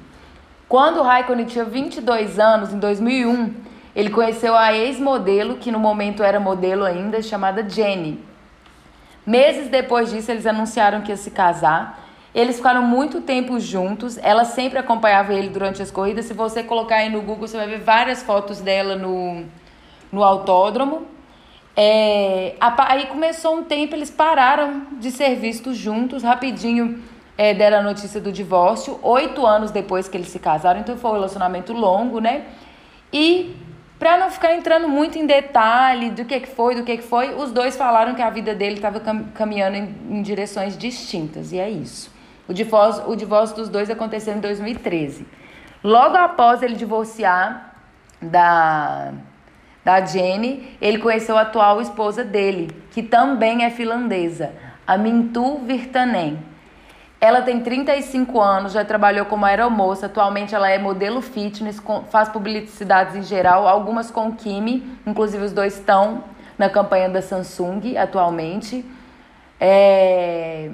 Quando 0.73 1.01
o 1.01 1.03
Raikkonen 1.03 1.45
tinha 1.45 1.67
22 1.67 2.39
anos, 2.39 2.73
em 2.73 2.79
2001, 2.79 3.53
ele 3.95 4.09
conheceu 4.09 4.57
a 4.57 4.73
ex-modelo, 4.73 5.59
que 5.59 5.71
no 5.71 5.79
momento 5.79 6.23
era 6.23 6.41
modelo 6.41 6.83
ainda, 6.87 7.21
chamada 7.21 7.69
Jenny. 7.69 8.19
Meses 9.27 9.69
depois 9.69 10.11
disso, 10.11 10.31
eles 10.31 10.47
anunciaram 10.47 11.03
que 11.03 11.11
ia 11.11 11.17
se 11.19 11.31
casar. 11.31 12.03
Eles 12.35 12.57
ficaram 12.57 12.81
muito 12.81 13.21
tempo 13.21 13.61
juntos. 13.61 14.17
Ela 14.17 14.47
sempre 14.47 14.79
acompanhava 14.79 15.35
ele 15.35 15.51
durante 15.51 15.83
as 15.83 15.91
corridas. 15.91 16.25
Se 16.25 16.33
você 16.33 16.63
colocar 16.63 16.97
aí 16.97 17.11
no 17.11 17.21
Google, 17.21 17.47
você 17.47 17.59
vai 17.59 17.67
ver 17.67 17.81
várias 17.81 18.23
fotos 18.23 18.63
dela 18.63 18.97
no, 18.97 19.45
no 20.11 20.25
autódromo. 20.25 21.07
É, 21.77 22.55
aí 22.79 23.09
começou 23.09 23.59
um 23.59 23.63
tempo, 23.63 23.95
eles 23.95 24.11
pararam 24.11 24.87
de 24.93 25.11
ser 25.11 25.37
vistos 25.37 25.77
juntos, 25.77 26.23
rapidinho 26.23 27.12
é, 27.37 27.55
deram 27.55 27.79
a 27.79 27.83
notícia 27.83 28.21
do 28.21 28.31
divórcio, 28.31 28.99
oito 29.03 29.47
anos 29.47 29.71
depois 29.71 30.09
que 30.09 30.17
eles 30.17 30.29
se 30.29 30.39
casaram, 30.39 30.81
então 30.81 30.97
foi 30.97 31.11
um 31.11 31.15
relacionamento 31.15 31.73
longo, 31.73 32.21
né? 32.21 32.45
E 33.13 33.57
para 33.99 34.19
não 34.19 34.31
ficar 34.31 34.55
entrando 34.55 34.89
muito 34.89 35.17
em 35.17 35.27
detalhe 35.27 36.11
do 36.11 36.25
que, 36.25 36.41
que 36.41 36.49
foi, 36.49 36.75
do 36.75 36.83
que, 36.83 36.97
que 36.97 37.05
foi, 37.05 37.35
os 37.35 37.53
dois 37.53 37.77
falaram 37.77 38.15
que 38.15 38.23
a 38.23 38.31
vida 38.31 38.55
dele 38.55 38.75
estava 38.75 39.01
caminhando 39.33 39.77
em, 39.77 39.95
em, 40.11 40.23
direções 40.23 40.77
distintas, 40.77 41.53
e 41.53 41.59
é 41.59 41.71
isso. 41.71 42.13
O 42.49 42.53
divórcio, 42.53 43.09
o 43.09 43.15
divórcio 43.15 43.55
dos 43.55 43.69
dois 43.69 43.89
aconteceu 43.89 44.35
em 44.35 44.41
2013. 44.41 45.25
Logo 45.85 46.17
após 46.17 46.63
ele 46.63 46.75
divorciar 46.75 47.77
da, 48.21 49.13
da 49.85 50.05
Jenny, 50.05 50.77
ele 50.81 50.99
conheceu 50.99 51.39
a 51.39 51.43
atual 51.43 51.81
esposa 51.81 52.25
dele, 52.25 52.71
que 52.91 53.03
também 53.03 53.65
é 53.65 53.71
finlandesa, 53.71 54.53
a 54.85 54.99
Mintu 54.99 55.59
Virtanen. 55.59 56.52
Ela 57.23 57.41
tem 57.41 57.61
35 57.61 58.41
anos, 58.41 58.73
já 58.73 58.85
trabalhou 58.85 59.25
como 59.27 59.47
aeromoça. 59.47 60.07
Atualmente 60.07 60.57
ela 60.57 60.69
é 60.69 60.77
modelo 60.77 61.23
fitness, 61.23 61.81
faz 62.11 62.29
publicidades 62.29 63.15
em 63.15 63.23
geral, 63.23 63.69
algumas 63.69 64.11
com 64.11 64.33
Kimi, 64.33 64.99
inclusive 65.07 65.45
os 65.45 65.53
dois 65.53 65.79
estão 65.79 66.25
na 66.59 66.69
campanha 66.69 67.09
da 67.09 67.23
Samsung 67.23 67.97
atualmente. 67.97 68.85
É... 69.61 70.69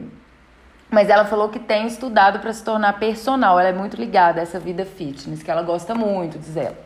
Mas 0.91 1.11
ela 1.11 1.27
falou 1.27 1.51
que 1.51 1.59
tem 1.59 1.87
estudado 1.87 2.39
para 2.39 2.51
se 2.55 2.65
tornar 2.65 2.99
personal. 2.99 3.61
Ela 3.61 3.69
é 3.69 3.73
muito 3.75 3.99
ligada 3.99 4.41
a 4.41 4.43
essa 4.43 4.59
vida 4.59 4.87
fitness, 4.87 5.43
que 5.43 5.51
ela 5.51 5.61
gosta 5.61 5.95
muito, 5.95 6.39
diz 6.39 6.57
ela. 6.57 6.79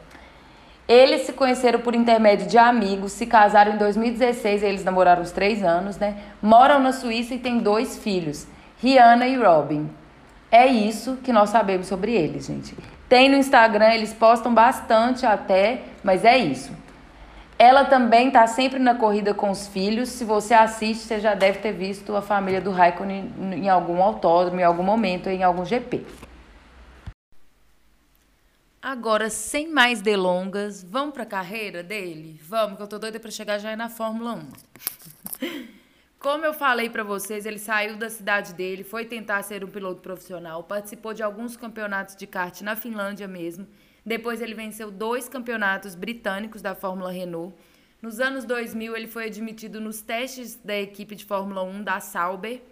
Eles 0.88 1.20
se 1.20 1.32
conheceram 1.32 1.78
por 1.78 1.94
intermédio 1.94 2.48
de 2.48 2.58
amigos, 2.58 3.12
se 3.12 3.26
casaram 3.26 3.74
em 3.74 3.78
2016, 3.78 4.64
eles 4.64 4.82
namoraram 4.82 5.22
uns 5.22 5.30
três 5.30 5.62
anos, 5.62 5.98
né? 5.98 6.16
Moram 6.42 6.80
na 6.80 6.90
Suíça 6.90 7.34
e 7.34 7.38
têm 7.38 7.60
dois 7.60 7.96
filhos. 7.96 8.48
Rihanna 8.82 9.28
e 9.28 9.36
Robin. 9.36 9.88
É 10.50 10.66
isso 10.66 11.16
que 11.22 11.32
nós 11.32 11.50
sabemos 11.50 11.86
sobre 11.86 12.12
eles, 12.12 12.46
gente. 12.46 12.76
Tem 13.08 13.28
no 13.30 13.36
Instagram, 13.36 13.94
eles 13.94 14.12
postam 14.12 14.52
bastante 14.52 15.24
até, 15.24 15.82
mas 16.02 16.24
é 16.24 16.36
isso. 16.36 16.72
Ela 17.56 17.84
também 17.84 18.26
está 18.26 18.44
sempre 18.48 18.80
na 18.80 18.96
corrida 18.96 19.32
com 19.32 19.50
os 19.50 19.68
filhos. 19.68 20.08
Se 20.08 20.24
você 20.24 20.52
assiste, 20.52 21.04
você 21.04 21.20
já 21.20 21.32
deve 21.32 21.60
ter 21.60 21.72
visto 21.72 22.16
a 22.16 22.20
família 22.20 22.60
do 22.60 22.72
Raikkonen 22.72 23.32
em 23.54 23.68
algum 23.68 24.02
autódromo, 24.02 24.60
em 24.60 24.64
algum 24.64 24.82
momento, 24.82 25.28
em 25.28 25.44
algum 25.44 25.64
GP. 25.64 26.04
Agora, 28.82 29.30
sem 29.30 29.70
mais 29.70 30.02
delongas, 30.02 30.82
vamos 30.82 31.14
para 31.14 31.22
a 31.22 31.26
carreira 31.26 31.84
dele? 31.84 32.40
Vamos, 32.48 32.76
que 32.76 32.82
eu 32.82 32.88
tô 32.88 32.98
doida 32.98 33.20
para 33.20 33.30
chegar 33.30 33.58
já 33.58 33.76
na 33.76 33.88
Fórmula 33.88 34.42
1. 35.40 35.72
Como 36.22 36.46
eu 36.46 36.54
falei 36.54 36.88
para 36.88 37.02
vocês, 37.02 37.44
ele 37.46 37.58
saiu 37.58 37.96
da 37.96 38.08
cidade 38.08 38.54
dele, 38.54 38.84
foi 38.84 39.04
tentar 39.04 39.42
ser 39.42 39.64
um 39.64 39.68
piloto 39.68 40.00
profissional, 40.00 40.62
participou 40.62 41.12
de 41.12 41.20
alguns 41.20 41.56
campeonatos 41.56 42.14
de 42.14 42.28
kart 42.28 42.60
na 42.60 42.76
Finlândia 42.76 43.26
mesmo. 43.26 43.66
Depois 44.06 44.40
ele 44.40 44.54
venceu 44.54 44.88
dois 44.88 45.28
campeonatos 45.28 45.96
britânicos 45.96 46.62
da 46.62 46.76
Fórmula 46.76 47.10
Renault. 47.10 47.52
Nos 48.00 48.20
anos 48.20 48.44
2000 48.44 48.96
ele 48.96 49.08
foi 49.08 49.24
admitido 49.24 49.80
nos 49.80 50.00
testes 50.00 50.54
da 50.54 50.76
equipe 50.76 51.16
de 51.16 51.24
Fórmula 51.24 51.64
1 51.64 51.82
da 51.82 51.98
Sauber. 51.98 52.62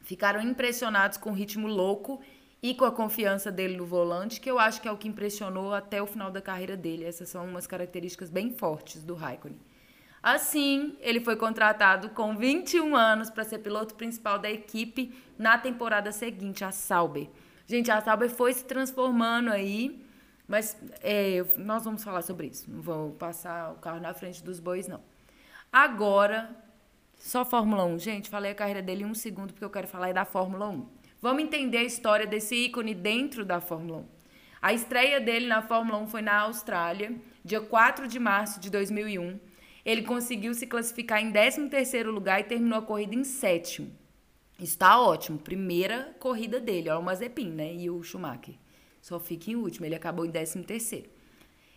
Ficaram 0.00 0.40
impressionados 0.40 1.16
com 1.16 1.30
o 1.30 1.34
ritmo 1.34 1.68
louco 1.68 2.20
e 2.60 2.74
com 2.74 2.84
a 2.84 2.90
confiança 2.90 3.52
dele 3.52 3.76
no 3.76 3.86
volante, 3.86 4.40
que 4.40 4.50
eu 4.50 4.58
acho 4.58 4.82
que 4.82 4.88
é 4.88 4.90
o 4.90 4.98
que 4.98 5.06
impressionou 5.06 5.72
até 5.72 6.02
o 6.02 6.08
final 6.08 6.32
da 6.32 6.42
carreira 6.42 6.76
dele. 6.76 7.04
Essas 7.04 7.28
são 7.28 7.44
umas 7.44 7.68
características 7.68 8.30
bem 8.30 8.50
fortes 8.50 9.04
do 9.04 9.14
Raikkonen. 9.14 9.69
Assim, 10.22 10.96
ele 11.00 11.20
foi 11.20 11.34
contratado 11.34 12.10
com 12.10 12.36
21 12.36 12.94
anos 12.94 13.30
para 13.30 13.42
ser 13.42 13.58
piloto 13.60 13.94
principal 13.94 14.38
da 14.38 14.50
equipe 14.50 15.14
na 15.38 15.56
temporada 15.56 16.12
seguinte, 16.12 16.62
a 16.62 16.70
Sauber. 16.70 17.28
Gente, 17.66 17.90
a 17.90 18.00
Sauber 18.02 18.28
foi 18.28 18.52
se 18.52 18.64
transformando 18.64 19.50
aí, 19.50 20.04
mas 20.46 20.76
é, 21.00 21.42
nós 21.56 21.84
vamos 21.84 22.04
falar 22.04 22.20
sobre 22.20 22.48
isso. 22.48 22.70
Não 22.70 22.82
vou 22.82 23.12
passar 23.12 23.72
o 23.72 23.76
carro 23.76 24.00
na 24.00 24.12
frente 24.12 24.44
dos 24.44 24.60
bois, 24.60 24.86
não. 24.86 25.00
Agora, 25.72 26.54
só 27.16 27.44
Fórmula 27.44 27.84
1. 27.84 27.98
Gente, 27.98 28.28
falei 28.28 28.50
a 28.50 28.54
carreira 28.54 28.82
dele 28.82 29.04
em 29.04 29.06
um 29.06 29.14
segundo, 29.14 29.54
porque 29.54 29.64
eu 29.64 29.70
quero 29.70 29.86
falar 29.86 30.12
da 30.12 30.26
Fórmula 30.26 30.68
1. 30.68 30.86
Vamos 31.22 31.42
entender 31.42 31.78
a 31.78 31.84
história 31.84 32.26
desse 32.26 32.54
ícone 32.54 32.94
dentro 32.94 33.42
da 33.42 33.60
Fórmula 33.60 33.98
1. 33.98 34.04
A 34.60 34.72
estreia 34.74 35.18
dele 35.18 35.46
na 35.46 35.62
Fórmula 35.62 35.96
1 35.98 36.08
foi 36.08 36.20
na 36.20 36.40
Austrália, 36.40 37.14
dia 37.42 37.60
4 37.62 38.06
de 38.06 38.18
março 38.18 38.60
de 38.60 38.68
2001 38.68 39.48
ele 39.84 40.02
conseguiu 40.02 40.52
se 40.54 40.66
classificar 40.66 41.22
em 41.22 41.32
13º 41.32 42.06
lugar 42.06 42.40
e 42.40 42.44
terminou 42.44 42.78
a 42.78 42.82
corrida 42.82 43.14
em 43.14 43.24
sétimo. 43.24 43.90
Está 44.58 45.00
ótimo. 45.00 45.38
Primeira 45.38 46.14
corrida 46.18 46.60
dele. 46.60 46.90
Olha 46.90 46.98
o 46.98 47.02
Mazepin, 47.02 47.50
né? 47.50 47.74
E 47.74 47.88
o 47.88 48.02
Schumacher. 48.02 48.54
Só 49.00 49.18
fica 49.18 49.50
em 49.50 49.56
último. 49.56 49.86
Ele 49.86 49.94
acabou 49.94 50.26
em 50.26 50.30
13º. 50.30 51.06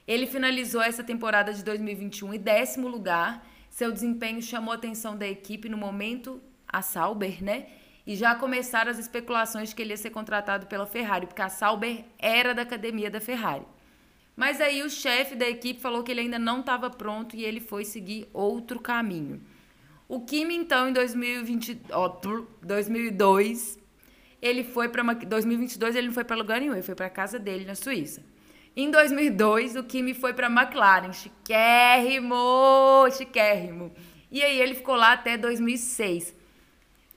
Ele 0.06 0.28
finalizou 0.28 0.82
essa 0.82 1.04
temporada 1.04 1.54
de 1.54 1.64
2021 1.64 2.34
em 2.34 2.40
décimo 2.40 2.90
lugar. 2.90 3.48
Seu 3.70 3.92
desempenho 3.92 4.42
chamou 4.42 4.74
a 4.74 4.76
atenção 4.76 5.18
da 5.18 5.28
equipe 5.28 5.70
no 5.70 5.78
momento, 5.78 6.42
a 6.68 6.82
Sauber, 6.82 7.42
né? 7.42 7.68
E 8.06 8.16
já 8.18 8.36
começaram 8.36 8.92
as 8.92 9.00
especulações 9.00 9.70
de 9.70 9.76
que 9.76 9.82
ele 9.82 9.92
ia 9.92 9.98
ser 9.98 10.10
contratado 10.10 10.68
pela 10.68 10.86
Ferrari, 10.86 11.26
porque 11.26 11.42
a 11.42 11.48
Sauber 11.48 12.04
era 12.20 12.54
da 12.54 12.64
academia 12.64 13.10
da 13.10 13.22
Ferrari. 13.22 13.66
Mas 14.36 14.60
aí 14.60 14.82
o 14.82 14.90
chefe 14.90 15.36
da 15.36 15.48
equipe 15.48 15.80
falou 15.80 16.04
que 16.04 16.12
ele 16.12 16.22
ainda 16.22 16.40
não 16.40 16.62
estava 16.62 16.90
pronto 16.90 17.36
e 17.36 17.44
ele 17.44 17.60
foi 17.60 17.86
seguir 17.86 18.28
outro 18.34 18.80
caminho. 18.80 19.42
O 20.08 20.22
Kimi, 20.22 20.56
então, 20.56 20.90
em 20.90 20.94
2020, 20.94 21.82
ó, 21.92 22.08
2002, 22.62 23.80
ele 24.42 24.64
foi 24.64 24.90
para 24.90 25.02
2022 25.14 25.96
ele 25.96 26.08
não 26.08 26.14
foi 26.14 26.24
para 26.24 26.36
lugar 26.36 26.60
nenhum, 26.60 26.74
ele 26.74 26.82
foi 26.82 26.96
para 26.96 27.10
casa 27.10 27.40
dele 27.40 27.66
na 27.66 27.76
Suíça. 27.76 28.24
Em 28.76 28.90
2002, 28.90 29.76
o 29.76 29.84
Kimi 29.84 30.14
foi 30.16 30.34
para 30.34 30.48
McLaren, 30.48 31.14
chiquérrimo, 31.14 32.36
chiquérrimo. 33.16 33.94
E 34.32 34.42
aí 34.42 34.60
ele 34.60 34.74
ficou 34.74 34.96
lá 34.96 35.14
até 35.14 35.38
2006. 35.38 36.36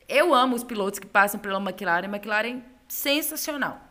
Eu 0.06 0.34
amo 0.34 0.54
os 0.54 0.62
pilotos 0.62 0.98
que 0.98 1.06
passam 1.06 1.40
pela 1.40 1.58
McLaren, 1.58 2.06
McLaren 2.06 2.60
sensacional. 2.86 3.85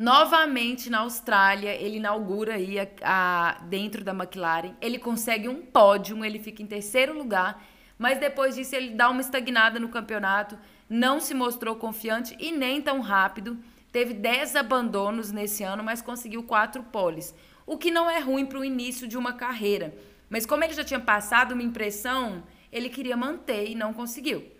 Novamente 0.00 0.88
na 0.88 1.00
Austrália, 1.00 1.74
ele 1.74 1.98
inaugura 1.98 2.54
aí 2.54 2.80
a, 2.80 2.88
a, 3.02 3.58
dentro 3.64 4.02
da 4.02 4.12
McLaren. 4.12 4.74
Ele 4.80 4.98
consegue 4.98 5.46
um 5.46 5.60
pódio, 5.60 6.24
ele 6.24 6.38
fica 6.38 6.62
em 6.62 6.66
terceiro 6.66 7.12
lugar, 7.12 7.62
mas 7.98 8.18
depois 8.18 8.54
disso 8.54 8.74
ele 8.74 8.94
dá 8.94 9.10
uma 9.10 9.20
estagnada 9.20 9.78
no 9.78 9.90
campeonato, 9.90 10.58
não 10.88 11.20
se 11.20 11.34
mostrou 11.34 11.76
confiante 11.76 12.34
e 12.40 12.50
nem 12.50 12.80
tão 12.80 13.02
rápido. 13.02 13.58
Teve 13.92 14.14
10 14.14 14.56
abandonos 14.56 15.32
nesse 15.32 15.62
ano, 15.64 15.84
mas 15.84 16.00
conseguiu 16.00 16.44
quatro 16.44 16.82
poles, 16.82 17.34
o 17.66 17.76
que 17.76 17.90
não 17.90 18.08
é 18.08 18.20
ruim 18.20 18.46
para 18.46 18.58
o 18.58 18.64
início 18.64 19.06
de 19.06 19.18
uma 19.18 19.34
carreira. 19.34 19.94
Mas 20.30 20.46
como 20.46 20.64
ele 20.64 20.72
já 20.72 20.82
tinha 20.82 21.00
passado 21.00 21.52
uma 21.52 21.62
impressão, 21.62 22.42
ele 22.72 22.88
queria 22.88 23.18
manter 23.18 23.68
e 23.68 23.74
não 23.74 23.92
conseguiu. 23.92 24.50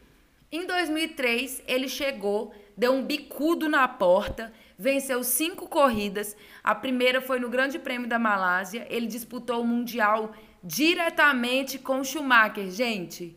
Em 0.53 0.67
2003, 0.67 1.63
ele 1.67 1.89
chegou, 1.89 2.53
deu 2.77 2.93
um 2.93 3.05
bicudo 3.05 3.69
na 3.69 3.87
porta, 3.87 4.53
venceu 4.81 5.23
cinco 5.23 5.69
corridas. 5.69 6.35
A 6.65 6.75
primeira 6.75 7.21
foi 7.21 7.39
no 7.39 7.51
Grande 7.51 7.79
Prêmio 7.79 8.09
da 8.09 8.19
Malásia. 8.19 8.87
Ele 8.89 9.07
disputou 9.07 9.61
o 9.61 9.67
Mundial 9.67 10.33
diretamente 10.65 11.79
com 11.79 12.03
Schumacher. 12.03 12.71
Gente, 12.71 13.37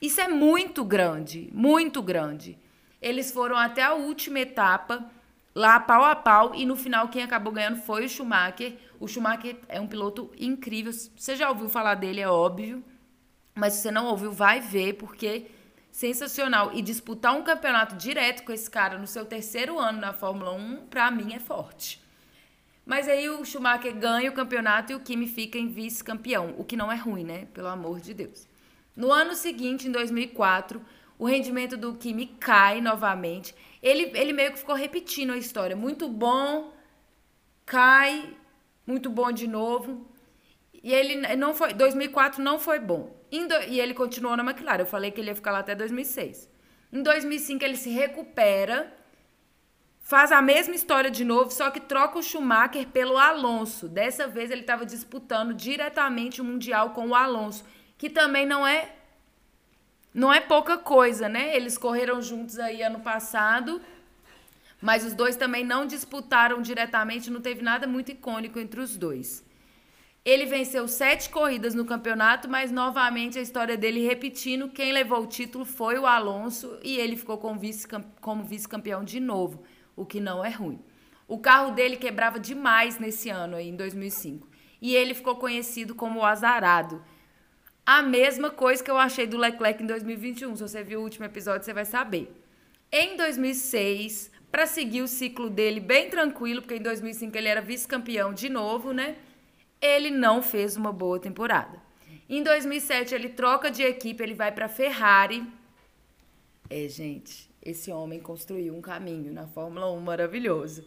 isso 0.00 0.18
é 0.18 0.28
muito 0.28 0.82
grande, 0.82 1.50
muito 1.52 2.00
grande. 2.00 2.58
Eles 3.02 3.30
foram 3.30 3.58
até 3.58 3.82
a 3.82 3.92
última 3.92 4.40
etapa, 4.40 5.04
lá 5.54 5.78
pau 5.78 6.04
a 6.04 6.16
pau, 6.16 6.54
e 6.54 6.64
no 6.64 6.74
final 6.74 7.08
quem 7.08 7.22
acabou 7.22 7.52
ganhando 7.52 7.82
foi 7.82 8.06
o 8.06 8.08
Schumacher. 8.08 8.78
O 8.98 9.06
Schumacher 9.06 9.56
é 9.68 9.78
um 9.78 9.86
piloto 9.86 10.32
incrível. 10.38 10.92
Você 10.92 11.36
já 11.36 11.50
ouviu 11.50 11.68
falar 11.68 11.96
dele, 11.96 12.22
é 12.22 12.28
óbvio. 12.28 12.82
Mas 13.54 13.74
se 13.74 13.82
você 13.82 13.90
não 13.90 14.06
ouviu, 14.06 14.32
vai 14.32 14.58
ver, 14.58 14.94
porque 14.94 15.48
sensacional. 15.90 16.72
E 16.74 16.82
disputar 16.82 17.34
um 17.34 17.42
campeonato 17.42 17.96
direto 17.96 18.44
com 18.44 18.52
esse 18.52 18.70
cara 18.70 18.98
no 18.98 19.06
seu 19.06 19.24
terceiro 19.24 19.78
ano 19.78 20.00
na 20.00 20.12
Fórmula 20.12 20.52
1, 20.52 20.86
para 20.86 21.10
mim 21.10 21.34
é 21.34 21.38
forte. 21.38 22.00
Mas 22.84 23.06
aí 23.06 23.28
o 23.28 23.44
Schumacher 23.44 23.94
ganha 23.94 24.30
o 24.30 24.34
campeonato 24.34 24.92
e 24.92 24.94
o 24.94 25.00
Kimi 25.00 25.28
fica 25.28 25.58
em 25.58 25.68
vice-campeão, 25.68 26.54
o 26.56 26.64
que 26.64 26.74
não 26.74 26.90
é 26.90 26.96
ruim, 26.96 27.22
né? 27.22 27.46
Pelo 27.52 27.68
amor 27.68 28.00
de 28.00 28.14
Deus. 28.14 28.48
No 28.96 29.12
ano 29.12 29.34
seguinte, 29.34 29.86
em 29.86 29.92
2004, 29.92 30.80
o 31.18 31.26
rendimento 31.26 31.76
do 31.76 31.94
Kimi 31.94 32.26
cai 32.26 32.80
novamente. 32.80 33.54
Ele, 33.82 34.10
ele 34.18 34.32
meio 34.32 34.52
que 34.52 34.58
ficou 34.58 34.74
repetindo 34.74 35.32
a 35.34 35.36
história. 35.36 35.76
Muito 35.76 36.08
bom, 36.08 36.72
cai, 37.66 38.34
muito 38.86 39.10
bom 39.10 39.30
de 39.30 39.46
novo. 39.46 40.07
E 40.82 40.92
ele 40.92 41.36
não 41.36 41.54
foi. 41.54 41.72
2004 41.74 42.42
não 42.42 42.58
foi 42.58 42.78
bom. 42.78 43.16
E 43.68 43.80
ele 43.80 43.94
continuou 43.94 44.36
na 44.36 44.44
McLaren. 44.44 44.82
Eu 44.82 44.86
falei 44.86 45.10
que 45.10 45.20
ele 45.20 45.30
ia 45.30 45.34
ficar 45.34 45.52
lá 45.52 45.58
até 45.58 45.74
2006. 45.74 46.48
Em 46.92 47.02
2005 47.02 47.64
ele 47.64 47.76
se 47.76 47.90
recupera, 47.90 48.90
faz 50.00 50.32
a 50.32 50.40
mesma 50.40 50.74
história 50.74 51.10
de 51.10 51.22
novo, 51.24 51.50
só 51.50 51.70
que 51.70 51.80
troca 51.80 52.18
o 52.18 52.22
Schumacher 52.22 52.86
pelo 52.88 53.18
Alonso. 53.18 53.88
Dessa 53.88 54.26
vez 54.26 54.50
ele 54.50 54.62
estava 54.62 54.86
disputando 54.86 55.52
diretamente 55.52 56.40
o 56.40 56.44
Mundial 56.44 56.90
com 56.90 57.08
o 57.08 57.14
Alonso. 57.14 57.64
que 57.98 58.08
também 58.08 58.46
não 58.46 58.66
é 58.66 58.94
não 60.14 60.32
é 60.32 60.40
pouca 60.40 60.78
coisa, 60.78 61.28
né? 61.28 61.54
Eles 61.54 61.76
correram 61.76 62.22
juntos 62.22 62.58
aí 62.58 62.82
ano 62.82 63.00
passado, 63.00 63.80
mas 64.80 65.04
os 65.04 65.12
dois 65.12 65.36
também 65.36 65.64
não 65.64 65.86
disputaram 65.86 66.62
diretamente, 66.62 67.30
não 67.30 67.40
teve 67.40 67.62
nada 67.62 67.86
muito 67.86 68.10
icônico 68.10 68.58
entre 68.58 68.80
os 68.80 68.96
dois. 68.96 69.44
Ele 70.24 70.44
venceu 70.44 70.86
sete 70.86 71.30
corridas 71.30 71.74
no 71.74 71.84
campeonato, 71.84 72.48
mas 72.48 72.70
novamente 72.70 73.38
a 73.38 73.42
história 73.42 73.76
dele 73.76 74.06
repetindo, 74.06 74.68
quem 74.68 74.92
levou 74.92 75.22
o 75.22 75.26
título 75.26 75.64
foi 75.64 75.98
o 75.98 76.06
Alonso 76.06 76.78
e 76.82 76.98
ele 76.98 77.16
ficou 77.16 77.38
como 77.38 78.44
vice-campeão 78.44 79.02
de 79.02 79.20
novo, 79.20 79.62
o 79.96 80.04
que 80.04 80.20
não 80.20 80.44
é 80.44 80.50
ruim. 80.50 80.80
O 81.26 81.38
carro 81.38 81.72
dele 81.72 81.96
quebrava 81.96 82.38
demais 82.38 82.98
nesse 82.98 83.30
ano 83.30 83.56
aí, 83.56 83.68
em 83.68 83.76
2005. 83.76 84.48
E 84.80 84.94
ele 84.94 85.14
ficou 85.14 85.36
conhecido 85.36 85.94
como 85.94 86.20
o 86.20 86.24
azarado. 86.24 87.02
A 87.84 88.02
mesma 88.02 88.50
coisa 88.50 88.82
que 88.84 88.90
eu 88.90 88.98
achei 88.98 89.26
do 89.26 89.38
Leclerc 89.38 89.82
em 89.82 89.86
2021. 89.86 90.56
Se 90.56 90.62
você 90.62 90.82
viu 90.82 91.00
o 91.00 91.02
último 91.02 91.24
episódio, 91.24 91.64
você 91.64 91.72
vai 91.72 91.84
saber. 91.84 92.30
Em 92.92 93.16
2006, 93.16 94.30
para 94.50 94.66
seguir 94.66 95.02
o 95.02 95.08
ciclo 95.08 95.50
dele 95.50 95.80
bem 95.80 96.08
tranquilo, 96.08 96.62
porque 96.62 96.76
em 96.76 96.82
2005 96.82 97.36
ele 97.36 97.48
era 97.48 97.60
vice-campeão 97.60 98.32
de 98.32 98.48
novo, 98.48 98.92
né? 98.92 99.16
Ele 99.80 100.10
não 100.10 100.42
fez 100.42 100.76
uma 100.76 100.92
boa 100.92 101.18
temporada. 101.18 101.80
Em 102.28 102.42
2007 102.42 103.14
ele 103.14 103.28
troca 103.28 103.70
de 103.70 103.82
equipe, 103.82 104.22
ele 104.22 104.34
vai 104.34 104.52
para 104.52 104.68
Ferrari. 104.68 105.46
É, 106.68 106.86
gente, 106.88 107.50
esse 107.62 107.90
homem 107.90 108.20
construiu 108.20 108.74
um 108.74 108.80
caminho 108.80 109.32
na 109.32 109.46
Fórmula 109.46 109.90
1 109.92 110.00
maravilhoso, 110.00 110.84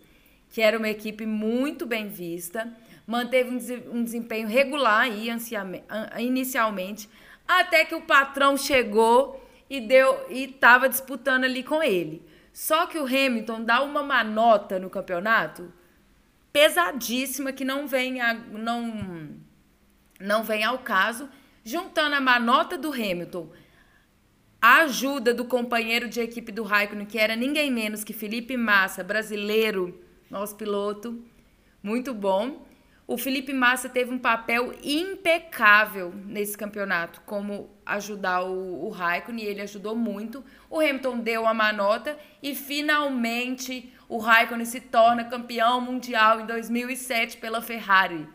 que 0.50 0.62
era 0.62 0.78
uma 0.78 0.90
equipe 0.90 1.26
muito 1.26 1.86
bem 1.86 2.08
vista 2.08 2.72
manteve 3.12 3.50
um 3.90 4.04
desempenho 4.04 4.48
regular 4.48 5.02
aí, 5.02 5.30
inicialmente, 6.20 7.10
até 7.48 7.84
que 7.84 7.94
o 7.94 8.02
patrão 8.02 8.56
chegou 8.56 9.46
e 9.70 9.82
deu 9.82 10.28
e 10.30 10.46
estava 10.46 10.88
disputando 10.88 11.44
ali 11.44 11.62
com 11.62 11.84
ele. 11.84 12.26
Só 12.54 12.86
que 12.86 12.98
o 12.98 13.06
Hamilton 13.06 13.64
dá 13.64 13.82
uma 13.82 14.04
manota 14.04 14.80
no 14.80 14.90
campeonato 14.90 15.72
pesadíssima 16.52 17.52
que 17.52 17.64
não 17.64 17.88
vem 17.88 18.22
a, 18.22 18.34
não 18.34 19.42
não 20.20 20.44
vem 20.44 20.64
ao 20.64 20.80
caso, 20.80 21.28
juntando 21.64 22.16
a 22.16 22.22
manota 22.22 22.78
do 22.78 22.92
Hamilton, 22.92 23.50
a 24.62 24.82
ajuda 24.84 25.34
do 25.34 25.46
companheiro 25.46 26.08
de 26.08 26.22
equipe 26.22 26.52
do 26.52 26.64
Raikkonen, 26.64 27.08
que 27.08 27.18
era 27.18 27.36
ninguém 27.36 27.72
menos 27.72 28.04
que 28.04 28.14
Felipe 28.14 28.56
Massa, 28.56 29.04
brasileiro, 29.04 30.00
nosso 30.30 30.56
piloto, 30.56 31.24
muito 31.82 32.14
bom. 32.14 32.68
O 33.08 33.18
Felipe 33.18 33.52
Massa 33.52 33.90
teve 33.90 34.14
um 34.14 34.20
papel 34.20 34.74
impecável 34.84 36.14
nesse 36.26 36.56
campeonato, 36.56 37.22
como 37.26 37.70
ajudar 37.86 38.44
o, 38.44 38.86
o 38.86 38.90
Raikkonen, 38.90 39.44
e 39.44 39.48
ele 39.48 39.62
ajudou 39.62 39.96
muito. 39.96 40.46
O 40.70 40.80
Hamilton 40.80 41.20
deu 41.20 41.48
a 41.48 41.54
manota 41.54 42.18
e 42.42 42.54
finalmente 42.54 43.92
o 44.12 44.18
Raikkonen 44.18 44.66
se 44.66 44.82
torna 44.82 45.24
campeão 45.24 45.80
mundial 45.80 46.42
em 46.42 46.46
2007 46.46 47.38
pela 47.38 47.62
Ferrari. 47.62 48.28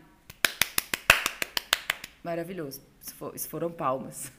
Maravilhoso. 2.23 2.81
Isso 3.35 3.47
foram 3.47 3.69
palmas. 3.69 4.31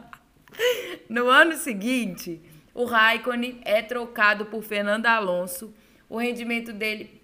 no 1.10 1.28
ano 1.28 1.58
seguinte, 1.58 2.40
o 2.72 2.86
Raikkonen 2.86 3.60
é 3.66 3.82
trocado 3.82 4.46
por 4.46 4.62
Fernando 4.62 5.04
Alonso. 5.04 5.74
O 6.08 6.16
rendimento 6.16 6.72
dele 6.72 7.20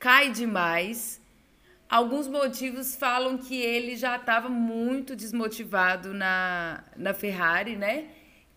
cai 0.00 0.32
demais. 0.32 1.22
Alguns 1.88 2.26
motivos 2.26 2.96
falam 2.96 3.38
que 3.38 3.54
ele 3.54 3.94
já 3.94 4.16
estava 4.16 4.48
muito 4.48 5.14
desmotivado 5.14 6.12
na, 6.12 6.82
na 6.96 7.14
Ferrari, 7.14 7.76
né? 7.76 8.08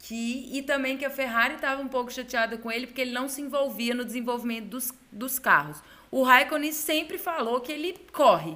Que, 0.08 0.48
e 0.56 0.62
também 0.62 0.98
que 0.98 1.04
a 1.04 1.10
Ferrari 1.10 1.56
estava 1.56 1.82
um 1.82 1.88
pouco 1.88 2.14
chateada 2.14 2.60
com 2.60 2.72
ele 2.72 2.86
porque 2.86 3.02
ele 3.02 3.12
não 3.12 3.28
se 3.28 3.42
envolvia 3.42 3.96
no 3.96 4.06
desenvolvimento 4.06 4.68
dos, 4.68 4.94
dos 5.12 5.40
carros. 5.40 5.82
O 6.12 6.22
Raikkonen 6.22 6.72
sempre 6.72 7.18
falou 7.18 7.60
que 7.60 7.72
ele 7.72 7.98
corre, 8.14 8.56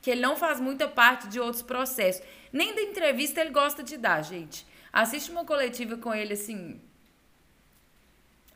que 0.00 0.10
ele 0.10 0.22
não 0.22 0.34
faz 0.34 0.58
muita 0.58 0.88
parte 0.88 1.28
de 1.28 1.38
outros 1.38 1.60
processos. 1.60 2.24
Nem 2.50 2.74
da 2.74 2.80
entrevista 2.80 3.38
ele 3.42 3.50
gosta 3.50 3.82
de 3.82 3.98
dar, 3.98 4.22
gente. 4.22 4.66
Assiste 4.90 5.30
uma 5.30 5.44
coletiva 5.44 5.98
com 5.98 6.14
ele 6.14 6.32
assim. 6.32 6.80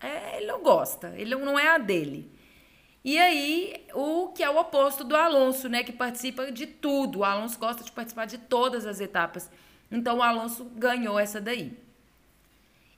É, 0.00 0.38
ele 0.38 0.46
não 0.46 0.62
gosta, 0.62 1.12
ele 1.18 1.34
não 1.34 1.58
é 1.58 1.68
a 1.68 1.76
dele. 1.76 2.30
E 3.04 3.18
aí, 3.18 3.84
o 3.92 4.28
que 4.28 4.42
é 4.42 4.48
o 4.48 4.58
oposto 4.58 5.04
do 5.04 5.14
Alonso, 5.14 5.68
né? 5.68 5.84
Que 5.84 5.92
participa 5.92 6.50
de 6.50 6.66
tudo. 6.66 7.18
O 7.18 7.24
Alonso 7.24 7.58
gosta 7.58 7.84
de 7.84 7.92
participar 7.92 8.24
de 8.24 8.38
todas 8.38 8.86
as 8.86 9.00
etapas. 9.00 9.50
Então, 9.90 10.16
o 10.16 10.22
Alonso 10.22 10.64
ganhou 10.64 11.18
essa 11.18 11.38
daí. 11.38 11.76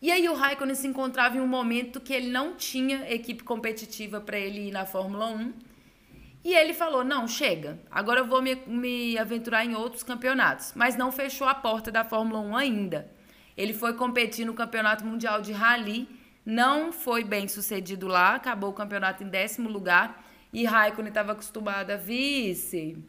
E 0.04 0.10
aí, 0.12 0.28
o 0.28 0.34
Raikkonen 0.34 0.74
se 0.74 0.86
encontrava 0.86 1.38
em 1.38 1.40
um 1.40 1.46
momento 1.46 1.98
que 1.98 2.12
ele 2.12 2.30
não 2.30 2.54
tinha 2.56 3.10
equipe 3.10 3.42
competitiva 3.42 4.20
para 4.20 4.38
ele 4.38 4.68
ir 4.68 4.70
na 4.70 4.84
Fórmula 4.84 5.28
1. 5.28 5.54
E 6.44 6.54
ele 6.54 6.74
falou: 6.74 7.02
não, 7.02 7.26
chega, 7.26 7.80
agora 7.90 8.20
eu 8.20 8.26
vou 8.26 8.42
me, 8.42 8.54
me 8.66 9.16
aventurar 9.16 9.64
em 9.64 9.74
outros 9.74 10.02
campeonatos. 10.02 10.74
Mas 10.74 10.94
não 10.94 11.10
fechou 11.10 11.48
a 11.48 11.54
porta 11.54 11.90
da 11.90 12.04
Fórmula 12.04 12.38
1 12.40 12.54
ainda. 12.54 13.10
Ele 13.56 13.72
foi 13.72 13.94
competir 13.94 14.44
no 14.44 14.52
Campeonato 14.52 15.06
Mundial 15.06 15.40
de 15.40 15.52
Rally 15.52 16.06
não 16.44 16.92
foi 16.92 17.24
bem 17.24 17.48
sucedido 17.48 18.06
lá, 18.06 18.34
acabou 18.34 18.68
o 18.68 18.74
campeonato 18.74 19.24
em 19.24 19.28
décimo 19.28 19.70
lugar 19.70 20.22
e 20.52 20.66
Raikkonen 20.66 21.08
estava 21.08 21.32
acostumado 21.32 21.90
a 21.90 21.96
vice, 21.96 23.02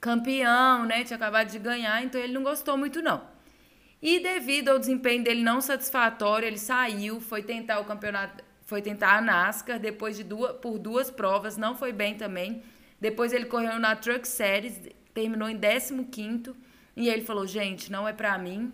campeão, 0.00 0.86
né? 0.86 1.04
Tinha 1.04 1.18
acabado 1.18 1.50
de 1.50 1.58
ganhar, 1.58 2.02
então 2.02 2.18
ele 2.18 2.32
não 2.32 2.42
gostou 2.42 2.78
muito 2.78 3.02
não. 3.02 3.36
E 4.00 4.20
devido 4.20 4.68
ao 4.68 4.78
desempenho 4.78 5.24
dele 5.24 5.42
não 5.42 5.60
satisfatório, 5.60 6.46
ele 6.46 6.58
saiu, 6.58 7.20
foi 7.20 7.42
tentar 7.42 7.80
o 7.80 7.84
campeonato, 7.84 8.44
foi 8.62 8.80
tentar 8.80 9.18
a 9.18 9.20
NASCAR 9.20 9.80
depois 9.80 10.16
de 10.16 10.22
duas, 10.22 10.52
por 10.58 10.78
duas 10.78 11.10
provas, 11.10 11.56
não 11.56 11.74
foi 11.74 11.92
bem 11.92 12.14
também. 12.14 12.62
Depois 13.00 13.32
ele 13.32 13.46
correu 13.46 13.78
na 13.78 13.96
Truck 13.96 14.26
Series, 14.26 14.80
terminou 15.12 15.48
em 15.48 15.58
15º, 15.58 16.54
e 16.96 17.08
ele 17.08 17.22
falou: 17.22 17.46
"Gente, 17.46 17.90
não 17.90 18.06
é 18.06 18.12
para 18.12 18.38
mim. 18.38 18.72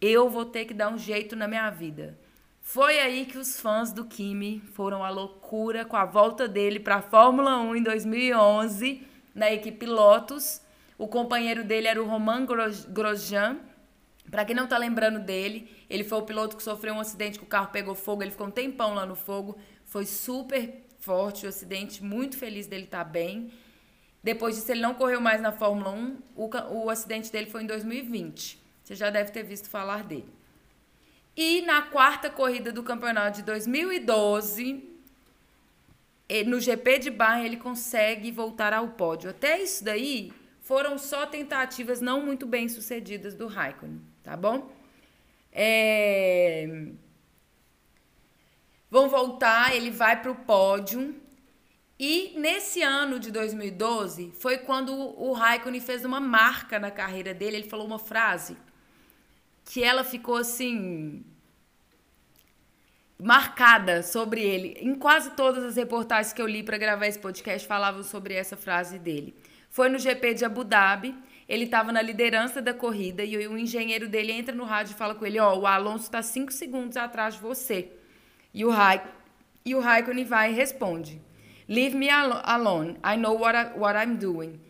Eu 0.00 0.28
vou 0.28 0.44
ter 0.44 0.66
que 0.66 0.74
dar 0.74 0.92
um 0.92 0.98
jeito 0.98 1.34
na 1.34 1.48
minha 1.48 1.70
vida." 1.70 2.18
Foi 2.60 2.98
aí 3.00 3.24
que 3.24 3.38
os 3.38 3.58
fãs 3.58 3.94
do 3.94 4.04
Kimi 4.04 4.60
foram 4.74 5.02
à 5.02 5.08
loucura 5.08 5.86
com 5.86 5.96
a 5.96 6.04
volta 6.04 6.46
dele 6.46 6.78
para 6.78 6.96
a 6.96 7.02
Fórmula 7.02 7.58
1 7.60 7.76
em 7.76 7.82
2011, 7.82 9.02
na 9.34 9.50
equipe 9.50 9.86
Lotus. 9.86 10.60
O 10.98 11.08
companheiro 11.08 11.64
dele 11.64 11.88
era 11.88 12.02
o 12.02 12.06
Romain 12.06 12.44
Grosjean. 12.90 13.56
Para 14.30 14.44
quem 14.44 14.54
não 14.54 14.64
está 14.64 14.76
lembrando 14.76 15.18
dele, 15.18 15.70
ele 15.88 16.04
foi 16.04 16.18
o 16.18 16.22
piloto 16.22 16.56
que 16.56 16.62
sofreu 16.62 16.94
um 16.94 17.00
acidente 17.00 17.38
que 17.38 17.44
o 17.44 17.48
carro 17.48 17.68
pegou 17.68 17.94
fogo, 17.94 18.22
ele 18.22 18.30
ficou 18.30 18.46
um 18.46 18.50
tempão 18.50 18.94
lá 18.94 19.06
no 19.06 19.14
fogo. 19.14 19.58
Foi 19.84 20.04
super 20.04 20.84
forte 20.98 21.46
o 21.46 21.48
acidente, 21.48 22.02
muito 22.02 22.36
feliz 22.36 22.66
dele 22.66 22.84
estar 22.84 23.04
tá 23.04 23.10
bem. 23.10 23.50
Depois 24.22 24.56
disso, 24.56 24.70
ele 24.70 24.80
não 24.80 24.94
correu 24.94 25.20
mais 25.20 25.40
na 25.40 25.52
Fórmula 25.52 25.90
1. 25.90 26.16
O, 26.36 26.50
o 26.84 26.90
acidente 26.90 27.32
dele 27.32 27.46
foi 27.46 27.62
em 27.62 27.66
2020. 27.66 28.60
Você 28.84 28.94
já 28.94 29.10
deve 29.10 29.30
ter 29.30 29.42
visto 29.42 29.68
falar 29.68 30.04
dele. 30.04 30.32
E 31.36 31.62
na 31.62 31.82
quarta 31.82 32.28
corrida 32.28 32.72
do 32.72 32.82
campeonato 32.82 33.36
de 33.36 33.42
2012, 33.44 34.82
no 36.46 36.60
GP 36.60 36.98
de 36.98 37.10
Bahrein, 37.10 37.46
ele 37.46 37.56
consegue 37.56 38.32
voltar 38.32 38.72
ao 38.72 38.88
pódio. 38.88 39.30
Até 39.30 39.62
isso 39.62 39.84
daí 39.84 40.32
foram 40.60 40.98
só 40.98 41.24
tentativas 41.24 42.00
não 42.00 42.26
muito 42.26 42.44
bem 42.44 42.68
sucedidas 42.68 43.34
do 43.34 43.46
Raikkonen, 43.46 44.00
tá 44.28 44.36
bom? 44.36 44.70
É... 45.50 46.90
Vão 48.90 49.08
voltar, 49.08 49.74
ele 49.74 49.90
vai 49.90 50.20
para 50.20 50.30
o 50.30 50.34
pódio. 50.34 51.18
E 51.98 52.34
nesse 52.38 52.82
ano 52.82 53.18
de 53.18 53.30
2012 53.30 54.32
foi 54.38 54.58
quando 54.58 54.92
o 54.94 55.32
Raikkonen 55.32 55.80
fez 55.80 56.04
uma 56.04 56.20
marca 56.20 56.78
na 56.78 56.90
carreira 56.90 57.32
dele. 57.32 57.56
Ele 57.56 57.68
falou 57.68 57.86
uma 57.86 57.98
frase 57.98 58.54
que 59.64 59.82
ela 59.82 60.04
ficou 60.04 60.36
assim 60.36 61.24
marcada 63.18 64.02
sobre 64.02 64.42
ele. 64.42 64.76
Em 64.78 64.94
quase 64.94 65.30
todas 65.30 65.64
as 65.64 65.76
reportagens 65.76 66.34
que 66.34 66.42
eu 66.42 66.46
li 66.46 66.62
para 66.62 66.76
gravar 66.76 67.06
esse 67.06 67.18
podcast 67.18 67.66
falavam 67.66 68.02
sobre 68.02 68.34
essa 68.34 68.58
frase 68.58 68.98
dele. 68.98 69.34
Foi 69.70 69.88
no 69.88 69.98
GP 69.98 70.34
de 70.34 70.44
Abu 70.44 70.64
Dhabi, 70.64 71.14
ele 71.48 71.64
estava 71.64 71.90
na 71.92 72.02
liderança 72.02 72.60
da 72.60 72.74
corrida 72.74 73.24
e 73.24 73.36
o 73.46 73.56
engenheiro 73.56 74.08
dele 74.08 74.32
entra 74.32 74.54
no 74.54 74.64
rádio 74.64 74.92
e 74.92 74.96
fala 74.96 75.14
com 75.14 75.24
ele: 75.24 75.38
"Ó, 75.40 75.54
oh, 75.54 75.60
o 75.60 75.66
Alonso 75.66 76.04
está 76.04 76.22
cinco 76.22 76.52
segundos 76.52 76.96
atrás 76.96 77.34
de 77.34 77.40
você". 77.40 77.88
E 78.52 78.64
o 78.64 78.70
Raik 78.70 79.06
e 79.64 79.74
o 79.74 79.80
Raikkonen 79.80 80.24
vai 80.24 80.52
e 80.52 80.54
responde: 80.54 81.20
"Leave 81.68 81.96
me 81.96 82.10
alone. 82.10 82.96
I 83.04 83.16
know 83.16 83.38
what, 83.40 83.56
I, 83.56 83.78
what 83.78 83.98
I'm 83.98 84.16
doing" 84.16 84.60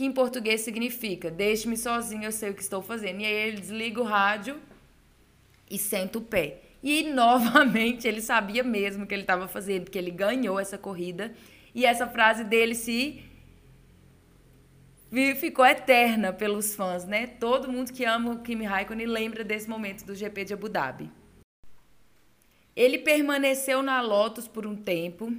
que 0.00 0.04
em 0.06 0.12
português 0.12 0.62
significa 0.62 1.30
deixe-me 1.30 1.76
sozinho, 1.76 2.24
eu 2.24 2.32
sei 2.32 2.50
o 2.50 2.54
que 2.54 2.62
estou 2.62 2.80
fazendo. 2.80 3.20
E 3.20 3.26
aí 3.26 3.48
ele 3.48 3.60
desliga 3.60 4.00
o 4.00 4.04
rádio 4.04 4.58
e 5.70 5.76
senta 5.76 6.16
o 6.16 6.22
pé. 6.22 6.60
E 6.82 7.02
novamente 7.12 8.08
ele 8.08 8.22
sabia 8.22 8.62
mesmo 8.62 9.06
que 9.06 9.14
ele 9.14 9.24
estava 9.24 9.46
fazendo, 9.46 9.84
porque 9.84 9.98
ele 9.98 10.10
ganhou 10.10 10.58
essa 10.58 10.78
corrida. 10.78 11.34
E 11.74 11.84
essa 11.84 12.06
frase 12.06 12.44
dele 12.44 12.74
se 12.74 13.22
ficou 15.34 15.66
eterna 15.66 16.32
pelos 16.32 16.74
fãs, 16.74 17.04
né? 17.04 17.26
Todo 17.26 17.70
mundo 17.70 17.92
que 17.92 18.04
ama 18.04 18.30
o 18.30 18.42
Kimi 18.42 18.64
Raikkonen 18.64 19.06
lembra 19.06 19.42
desse 19.42 19.68
momento 19.68 20.04
do 20.04 20.14
GP 20.14 20.44
de 20.44 20.54
Abu 20.54 20.68
Dhabi. 20.68 21.10
Ele 22.76 22.98
permaneceu 22.98 23.82
na 23.82 24.00
Lotus 24.00 24.46
por 24.46 24.64
um 24.64 24.76
tempo, 24.76 25.32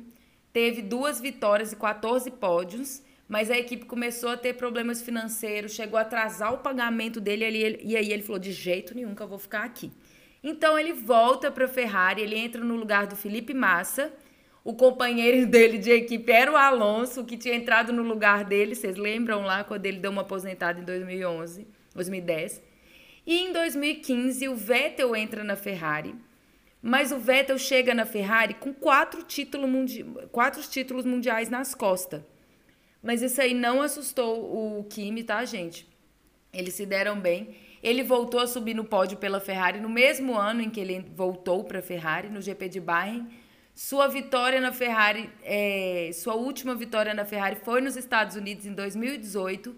teve 0.51 0.81
duas 0.81 1.21
vitórias 1.21 1.71
e 1.71 1.75
14 1.77 2.29
pódios, 2.31 3.01
mas 3.29 3.49
a 3.49 3.57
equipe 3.57 3.86
começou 3.86 4.29
a 4.29 4.38
ter 4.38 4.55
problemas 4.55 5.01
financeiros, 5.01 5.71
chegou 5.71 5.97
a 5.97 6.01
atrasar 6.01 6.53
o 6.53 6.57
pagamento 6.57 7.21
dele 7.21 7.79
e 7.81 7.95
aí 7.95 8.12
ele 8.12 8.23
falou: 8.23 8.39
de 8.39 8.51
jeito 8.51 8.93
nenhum 8.93 9.15
que 9.15 9.23
eu 9.23 9.27
vou 9.27 9.39
ficar 9.39 9.63
aqui. 9.63 9.89
Então 10.43 10.77
ele 10.77 10.91
volta 10.91 11.49
para 11.49 11.63
a 11.63 11.69
Ferrari, 11.69 12.21
ele 12.21 12.38
entra 12.38 12.62
no 12.62 12.75
lugar 12.75 13.07
do 13.07 13.15
Felipe 13.15 13.53
Massa. 13.53 14.12
O 14.63 14.74
companheiro 14.74 15.45
dele 15.50 15.78
de 15.78 15.91
equipe 15.91 16.32
era 16.32 16.52
o 16.52 16.58
Alonso, 16.58 17.26
que 17.26 17.38
tinha 17.38 17.56
entrado 17.56 17.91
no 17.91 18.04
lugar 18.04 18.43
dele. 18.43 18.76
Vocês 18.76 18.97
lembram 18.97 19.41
lá 19.41 19.63
quando 19.63 19.86
ele 19.86 20.00
deu 20.00 20.12
uma 20.12 20.21
aposentada 20.21 20.80
em 20.80 20.84
2011, 20.84 21.67
2010? 21.93 22.62
E 23.26 23.39
em 23.39 23.54
2015 23.54 24.47
o 24.47 24.56
Vettel 24.56 25.15
entra 25.15 25.43
na 25.43 25.56
Ferrari. 25.56 26.15
Mas 26.82 27.12
o 27.12 27.19
Vettel 27.19 27.60
chega 27.60 27.93
na 27.93 28.06
Ferrari 28.06 28.56
com 28.56 28.74
quatro, 28.74 29.21
título 29.21 29.67
mundi 29.67 30.04
quatro 30.32 30.62
títulos 30.63 31.06
mundiais 31.06 31.47
nas 31.47 31.76
costas. 31.76 32.21
Mas 33.04 33.21
isso 33.21 33.41
aí 33.41 33.54
não 33.54 33.82
assustou 33.82 34.80
o 34.80 34.84
Kimi, 34.86 35.24
tá, 35.24 35.43
gente? 35.45 35.88
Eles 36.54 36.74
se 36.74 36.86
deram 36.86 37.19
bem. 37.19 37.56
Ele 37.82 38.04
voltou 38.04 38.39
a 38.39 38.47
subir 38.47 38.76
no 38.76 38.84
pódio 38.84 39.17
pela 39.17 39.39
Ferrari 39.39 39.80
no 39.80 39.89
mesmo 39.89 40.38
ano 40.38 40.62
em 40.62 40.69
que 40.69 40.80
ele 40.80 41.06
voltou 41.15 41.63
para 41.63 41.80
a 41.80 41.84
Ferrari, 41.84 42.30
no 42.30 42.41
GP 42.41 42.69
de 42.69 42.80
Bahrein. 42.80 43.28
Sua 43.73 44.07
vitória 44.07 44.60
na 44.60 44.71
Ferrari, 44.71 45.29
é, 45.43 46.12
sua 46.13 46.36
última 46.36 46.75
vitória 46.75 47.13
na 47.13 47.25
Ferrari 47.25 47.57
foi 47.63 47.81
nos 47.81 47.95
Estados 47.95 48.36
Unidos 48.36 48.65
em 48.65 48.73
2018 48.73 49.75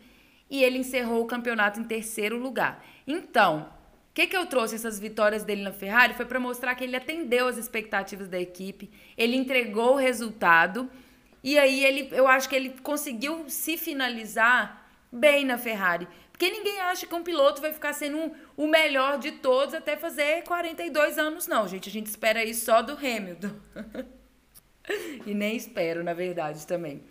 e 0.50 0.64
ele 0.64 0.80
encerrou 0.80 1.24
o 1.24 1.28
campeonato 1.28 1.80
em 1.80 1.84
terceiro 1.84 2.38
lugar. 2.38 2.84
Então, 3.08 3.70
o 4.10 4.14
que, 4.14 4.28
que 4.28 4.36
eu 4.36 4.46
trouxe 4.46 4.76
essas 4.76 5.00
vitórias 5.00 5.44
dele 5.44 5.64
na 5.64 5.72
Ferrari? 5.72 6.14
Foi 6.14 6.26
para 6.26 6.40
mostrar 6.40 6.76
que 6.76 6.84
ele 6.84 6.96
atendeu 6.96 7.48
as 7.48 7.58
expectativas 7.58 8.28
da 8.28 8.40
equipe, 8.40 8.90
ele 9.18 9.36
entregou 9.36 9.94
o 9.94 9.98
resultado 9.98 10.90
e 11.44 11.58
aí 11.60 11.84
ele, 11.84 12.10
eu 12.12 12.28
acho 12.28 12.48
que 12.48 12.56
ele 12.56 12.70
conseguiu 12.82 13.46
se 13.48 13.78
finalizar 13.78 14.88
bem 15.12 15.46
na 15.46 15.58
Ferrari. 15.58 16.08
Porque 16.34 16.50
ninguém 16.50 16.82
acha 16.82 17.06
que 17.06 17.16
um 17.16 17.24
piloto 17.24 17.62
vai 17.62 17.72
ficar 17.72 17.94
sendo 17.94 18.36
o 18.58 18.68
melhor 18.68 19.18
de 19.18 19.32
todos 19.32 19.74
até 19.74 19.96
fazer 19.96 20.44
42 20.44 21.18
anos, 21.18 21.48
não, 21.48 21.68
gente. 21.68 21.88
A 21.88 21.92
gente 21.92 22.08
espera 22.08 22.44
isso 22.44 22.66
só 22.66 22.82
do 22.82 22.94
Hamilton. 22.94 23.52
e 25.26 25.34
nem 25.34 25.56
espero, 25.56 26.04
na 26.04 26.14
verdade, 26.14 26.68
também. 26.68 27.02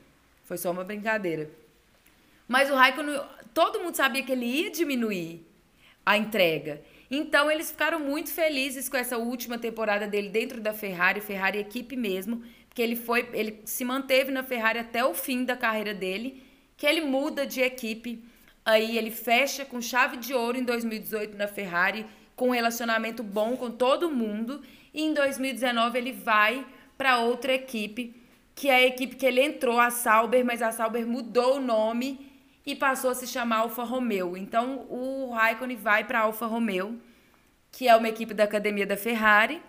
Foi 0.44 0.58
só 0.58 0.70
uma 0.70 0.84
brincadeira. 0.84 1.48
Mas 2.46 2.70
o 2.70 2.74
Raikkonen, 2.74 3.18
todo 3.54 3.80
mundo 3.80 3.94
sabia 3.94 4.22
que 4.22 4.32
ele 4.32 4.44
ia 4.44 4.70
diminuir 4.70 5.46
a 6.04 6.18
entrega. 6.18 6.82
Então 7.10 7.50
eles 7.50 7.70
ficaram 7.70 8.00
muito 8.00 8.30
felizes 8.30 8.88
com 8.88 8.96
essa 8.96 9.16
última 9.16 9.56
temporada 9.56 10.06
dele 10.06 10.28
dentro 10.28 10.60
da 10.60 10.74
Ferrari, 10.74 11.20
Ferrari 11.20 11.58
equipe 11.58 11.96
mesmo 11.96 12.42
que 12.74 12.80
ele 12.80 12.96
foi, 12.96 13.28
ele 13.32 13.60
se 13.64 13.84
manteve 13.84 14.30
na 14.30 14.42
Ferrari 14.42 14.78
até 14.78 15.04
o 15.04 15.14
fim 15.14 15.44
da 15.44 15.56
carreira 15.56 15.92
dele, 15.92 16.42
que 16.76 16.86
ele 16.86 17.02
muda 17.02 17.46
de 17.46 17.60
equipe, 17.60 18.24
aí 18.64 18.96
ele 18.96 19.10
fecha 19.10 19.64
com 19.64 19.80
chave 19.80 20.16
de 20.16 20.34
ouro 20.34 20.58
em 20.58 20.64
2018 20.64 21.36
na 21.36 21.48
Ferrari, 21.48 22.06
com 22.36 22.48
um 22.48 22.52
relacionamento 22.52 23.22
bom 23.22 23.56
com 23.56 23.70
todo 23.70 24.10
mundo, 24.10 24.62
e 24.92 25.02
em 25.02 25.14
2019 25.14 25.98
ele 25.98 26.12
vai 26.12 26.66
para 26.96 27.18
outra 27.18 27.54
equipe, 27.54 28.14
que 28.54 28.68
é 28.68 28.74
a 28.76 28.86
equipe 28.86 29.16
que 29.16 29.26
ele 29.26 29.42
entrou, 29.42 29.80
a 29.80 29.90
Sauber, 29.90 30.44
mas 30.44 30.62
a 30.62 30.70
Sauber 30.70 31.06
mudou 31.06 31.56
o 31.56 31.60
nome 31.60 32.30
e 32.64 32.74
passou 32.76 33.10
a 33.10 33.14
se 33.14 33.26
chamar 33.26 33.58
Alfa 33.58 33.82
Romeo. 33.82 34.36
Então 34.36 34.86
o 34.88 35.30
Raikkonen 35.32 35.76
vai 35.76 36.04
para 36.04 36.20
Alfa 36.20 36.46
Romeo, 36.46 37.00
que 37.70 37.88
é 37.88 37.96
uma 37.96 38.08
equipe 38.08 38.34
da 38.34 38.44
academia 38.44 38.86
da 38.86 38.96
Ferrari 38.96 39.60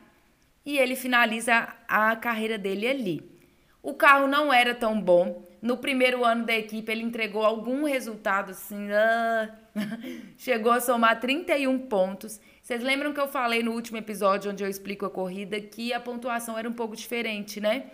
e 0.66 0.78
ele 0.78 0.96
finaliza 0.96 1.74
a 1.88 2.16
carreira 2.16 2.58
dele 2.58 2.88
ali. 2.88 3.34
O 3.82 3.94
carro 3.94 4.28
não 4.28 4.54
era 4.54 4.74
tão 4.74 5.00
bom. 5.00 5.46
No 5.64 5.78
primeiro 5.78 6.26
ano 6.26 6.46
da 6.46 6.54
equipe, 6.54 6.92
ele 6.92 7.04
entregou 7.04 7.42
algum 7.42 7.86
resultado 7.86 8.52
assim. 8.52 8.90
Uh, 8.90 9.50
chegou 10.38 10.74
a 10.74 10.82
somar 10.82 11.22
31 11.22 11.80
pontos. 11.88 12.42
Vocês 12.62 12.84
lembram 12.84 13.14
que 13.14 13.20
eu 13.22 13.30
falei 13.30 13.64
no 13.64 13.72
último 13.72 13.98
episódio, 13.98 14.52
onde 14.52 14.62
eu 14.62 14.70
explico 14.70 15.06
a 15.06 15.10
corrida, 15.10 15.62
que 15.62 15.94
a 15.94 16.02
pontuação 16.02 16.58
era 16.58 16.68
um 16.68 16.74
pouco 16.74 16.98
diferente, 16.98 17.62
né? 17.62 17.92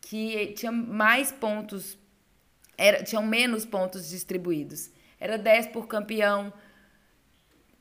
Que 0.00 0.52
tinha 0.52 0.70
mais 0.70 1.32
pontos, 1.32 1.98
era, 2.78 3.02
tinham 3.02 3.26
menos 3.26 3.64
pontos 3.64 4.08
distribuídos. 4.08 4.88
Era 5.18 5.36
10 5.36 5.66
por 5.68 5.88
campeão, 5.88 6.52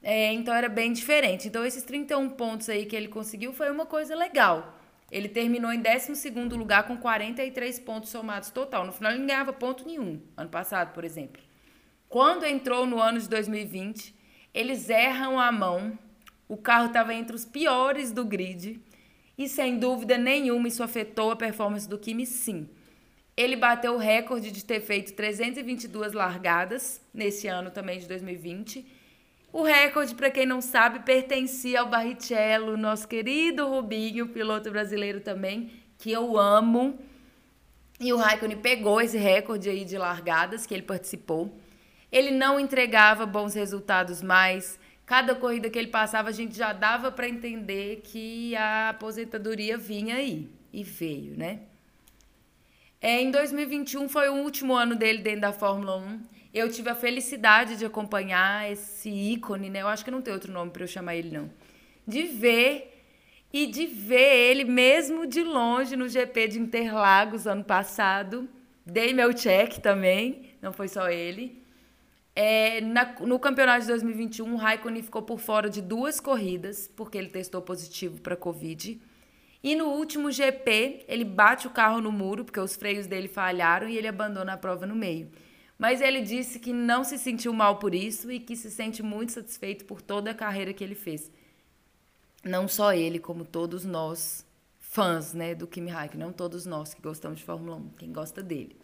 é, 0.01 0.33
então 0.33 0.51
era 0.51 0.67
bem 0.67 0.91
diferente. 0.91 1.47
Então 1.47 1.63
esses 1.63 1.83
31 1.83 2.27
pontos 2.31 2.69
aí 2.69 2.87
que 2.87 2.95
ele 2.95 3.07
conseguiu 3.07 3.53
foi 3.53 3.69
uma 3.69 3.85
coisa 3.85 4.15
legal. 4.15 4.80
Ele 5.11 5.27
terminou 5.27 5.73
em 5.73 5.81
12 5.81 6.29
lugar 6.55 6.87
com 6.87 6.95
43 6.95 7.79
pontos 7.79 8.09
somados 8.09 8.49
total. 8.49 8.85
No 8.85 8.93
final 8.93 9.11
ele 9.11 9.19
não 9.19 9.27
ganhava 9.27 9.51
ponto 9.51 9.85
nenhum, 9.85 10.21
ano 10.37 10.49
passado, 10.49 10.93
por 10.93 11.03
exemplo. 11.03 11.41
Quando 12.07 12.45
entrou 12.45 12.85
no 12.85 12.99
ano 12.99 13.19
de 13.19 13.27
2020, 13.27 14.15
eles 14.53 14.89
erram 14.89 15.37
a 15.37 15.51
mão. 15.51 15.97
O 16.47 16.55
carro 16.55 16.87
estava 16.87 17.13
entre 17.13 17.35
os 17.35 17.43
piores 17.43 18.11
do 18.11 18.23
grid. 18.23 18.79
E 19.37 19.49
sem 19.49 19.77
dúvida 19.77 20.17
nenhuma 20.17 20.67
isso 20.67 20.83
afetou 20.83 21.31
a 21.31 21.35
performance 21.35 21.87
do 21.87 21.97
Kimi, 21.97 22.25
sim. 22.25 22.69
Ele 23.35 23.55
bateu 23.55 23.95
o 23.95 23.97
recorde 23.97 24.51
de 24.51 24.63
ter 24.63 24.81
feito 24.81 25.13
322 25.13 26.13
largadas 26.13 27.01
nesse 27.13 27.47
ano 27.47 27.71
também 27.71 27.99
de 27.99 28.07
2020 28.07 29.00
o 29.53 29.63
recorde, 29.63 30.15
para 30.15 30.31
quem 30.31 30.45
não 30.45 30.61
sabe, 30.61 30.99
pertencia 30.99 31.81
ao 31.81 31.89
Barrichello, 31.89 32.77
nosso 32.77 33.07
querido 33.07 33.67
Rubinho, 33.67 34.29
piloto 34.29 34.71
brasileiro 34.71 35.19
também, 35.19 35.71
que 35.97 36.09
eu 36.09 36.37
amo. 36.37 36.97
E 37.99 38.13
o 38.13 38.17
Raikkonen 38.17 38.57
pegou 38.57 39.01
esse 39.01 39.17
recorde 39.17 39.69
aí 39.69 39.83
de 39.83 39.97
largadas 39.97 40.65
que 40.65 40.73
ele 40.73 40.83
participou. 40.83 41.53
Ele 42.09 42.31
não 42.31 42.59
entregava 42.59 43.25
bons 43.25 43.53
resultados 43.53 44.21
mais. 44.21 44.79
Cada 45.05 45.35
corrida 45.35 45.69
que 45.69 45.77
ele 45.77 45.89
passava, 45.89 46.29
a 46.29 46.31
gente 46.31 46.57
já 46.57 46.71
dava 46.71 47.11
para 47.11 47.27
entender 47.27 48.01
que 48.05 48.55
a 48.55 48.89
aposentadoria 48.89 49.77
vinha 49.77 50.15
aí. 50.15 50.49
E 50.71 50.81
veio, 50.81 51.37
né? 51.37 51.59
É, 53.01 53.21
em 53.21 53.29
2021 53.31 54.07
foi 54.07 54.29
o 54.29 54.35
último 54.35 54.73
ano 54.73 54.95
dele 54.95 55.19
dentro 55.19 55.41
da 55.41 55.51
Fórmula 55.51 55.97
1 55.97 56.40
eu 56.53 56.69
tive 56.69 56.89
a 56.89 56.95
felicidade 56.95 57.77
de 57.77 57.85
acompanhar 57.85 58.69
esse 58.71 59.09
ícone, 59.09 59.69
né? 59.69 59.81
Eu 59.81 59.87
acho 59.87 60.03
que 60.03 60.11
não 60.11 60.21
tem 60.21 60.33
outro 60.33 60.51
nome 60.51 60.71
para 60.71 60.83
eu 60.83 60.87
chamar 60.87 61.15
ele, 61.15 61.31
não. 61.31 61.49
De 62.05 62.23
ver 62.23 63.03
e 63.53 63.67
de 63.67 63.85
ver 63.85 64.49
ele 64.49 64.63
mesmo 64.63 65.25
de 65.25 65.43
longe 65.43 65.95
no 65.95 66.07
GP 66.07 66.47
de 66.49 66.59
Interlagos 66.59 67.47
ano 67.47 67.63
passado. 67.63 68.49
Dei 68.85 69.13
meu 69.13 69.33
check 69.33 69.77
também, 69.79 70.51
não 70.61 70.73
foi 70.73 70.87
só 70.87 71.09
ele. 71.09 71.61
É, 72.35 72.79
na, 72.81 73.13
no 73.19 73.37
campeonato 73.37 73.81
de 73.81 73.87
2021, 73.87 74.53
o 74.53 74.57
Raikkonen 74.57 75.03
ficou 75.03 75.21
por 75.21 75.39
fora 75.39 75.69
de 75.69 75.81
duas 75.81 76.19
corridas, 76.19 76.89
porque 76.95 77.17
ele 77.17 77.27
testou 77.27 77.61
positivo 77.61 78.21
para 78.21 78.35
Covid. 78.35 79.01
E 79.63 79.75
no 79.75 79.85
último 79.89 80.31
GP, 80.31 81.05
ele 81.07 81.23
bate 81.23 81.67
o 81.67 81.69
carro 81.69 82.01
no 82.01 82.11
muro, 82.11 82.43
porque 82.43 82.59
os 82.59 82.75
freios 82.75 83.05
dele 83.05 83.27
falharam 83.27 83.87
e 83.87 83.97
ele 83.97 84.07
abandona 84.07 84.53
a 84.53 84.57
prova 84.57 84.85
no 84.85 84.95
meio. 84.95 85.29
Mas 85.81 85.99
ele 85.99 86.21
disse 86.21 86.59
que 86.59 86.71
não 86.71 87.03
se 87.03 87.17
sentiu 87.17 87.51
mal 87.51 87.77
por 87.77 87.95
isso 87.95 88.31
e 88.31 88.39
que 88.39 88.55
se 88.55 88.69
sente 88.69 89.01
muito 89.01 89.31
satisfeito 89.31 89.83
por 89.83 89.99
toda 89.99 90.29
a 90.29 90.33
carreira 90.35 90.71
que 90.73 90.83
ele 90.83 90.93
fez. 90.93 91.31
Não 92.43 92.67
só 92.67 92.93
ele, 92.93 93.17
como 93.17 93.43
todos 93.43 93.83
nós, 93.83 94.45
fãs 94.77 95.33
né, 95.33 95.55
do 95.55 95.65
Kimi 95.65 95.89
Raikkonen, 95.89 96.27
não 96.27 96.31
todos 96.31 96.67
nós 96.67 96.93
que 96.93 97.01
gostamos 97.01 97.39
de 97.39 97.45
Fórmula 97.45 97.77
1, 97.77 97.89
quem 97.97 98.13
gosta 98.13 98.43
dele. 98.43 98.75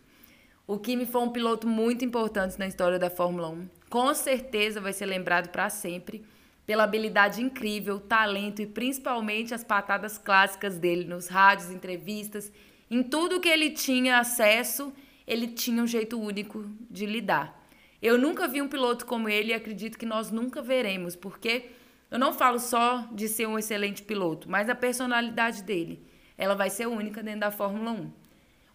O 0.65 0.79
Kimi 0.79 1.05
foi 1.05 1.21
um 1.21 1.29
piloto 1.29 1.67
muito 1.67 2.03
importante 2.03 2.57
na 2.57 2.65
história 2.65 2.97
da 2.97 3.11
Fórmula 3.11 3.49
1. 3.49 3.69
Com 3.91 4.11
certeza 4.15 4.81
vai 4.81 4.91
ser 4.91 5.05
lembrado 5.05 5.49
para 5.49 5.69
sempre 5.69 6.25
pela 6.65 6.83
habilidade 6.83 7.43
incrível, 7.43 7.99
talento 7.99 8.59
e 8.59 8.65
principalmente 8.65 9.53
as 9.53 9.63
patadas 9.63 10.17
clássicas 10.17 10.79
dele 10.79 11.05
nos 11.05 11.27
rádios, 11.27 11.69
entrevistas, 11.69 12.51
em 12.89 13.03
tudo 13.03 13.39
que 13.39 13.49
ele 13.49 13.69
tinha 13.69 14.17
acesso 14.17 14.91
ele 15.27 15.47
tinha 15.47 15.83
um 15.83 15.87
jeito 15.87 16.19
único 16.19 16.65
de 16.89 17.05
lidar. 17.05 17.67
Eu 18.01 18.17
nunca 18.17 18.47
vi 18.47 18.61
um 18.61 18.69
piloto 18.69 19.05
como 19.05 19.27
ele 19.27 19.49
e 19.49 19.53
acredito 19.53 19.97
que 19.97 20.05
nós 20.05 20.31
nunca 20.31 20.61
veremos, 20.61 21.15
porque 21.15 21.71
eu 22.09 22.17
não 22.17 22.31
falo 22.31 22.59
só 22.59 23.05
de 23.11 23.27
ser 23.27 23.47
um 23.47 23.59
excelente 23.59 24.01
piloto, 24.01 24.49
mas 24.49 24.69
a 24.69 24.75
personalidade 24.75 25.63
dele. 25.63 26.01
Ela 26.37 26.55
vai 26.55 26.69
ser 26.69 26.87
única 26.87 27.21
dentro 27.21 27.41
da 27.41 27.51
Fórmula 27.51 27.91
1. 27.91 28.11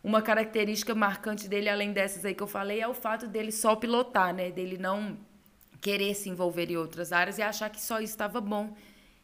Uma 0.05 0.21
característica 0.21 0.95
marcante 0.95 1.49
dele, 1.49 1.69
além 1.69 1.93
dessas 1.93 2.25
aí 2.25 2.35
que 2.35 2.43
eu 2.43 2.49
falei, 2.49 2.81
é 2.81 2.89
o 2.89 2.93
fato 2.93 3.27
dele 3.29 3.53
só 3.53 3.77
pilotar, 3.77 4.35
né? 4.35 4.51
Dele 4.51 4.77
não 4.77 5.17
querer 5.81 6.15
se 6.15 6.29
envolver 6.29 6.71
em 6.71 6.77
outras 6.77 7.13
áreas 7.13 7.39
e 7.39 7.43
achar 7.43 7.71
que 7.71 7.81
só 7.81 8.01
isso 8.01 8.13
estava 8.13 8.41
bom. 8.41 8.77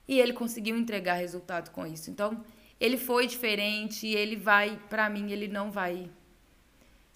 E 0.06 0.20
ele 0.20 0.32
conseguiu 0.32 0.76
entregar 0.76 1.14
resultado 1.14 1.70
com 1.70 1.84
isso. 1.84 2.10
Então, 2.10 2.44
ele 2.80 2.96
foi 2.96 3.26
diferente 3.26 4.06
e 4.06 4.14
ele 4.14 4.36
vai, 4.36 4.78
para 4.88 5.10
mim, 5.10 5.32
ele 5.32 5.48
não 5.48 5.70
vai 5.70 6.08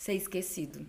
ser 0.03 0.15
esquecido. 0.15 0.85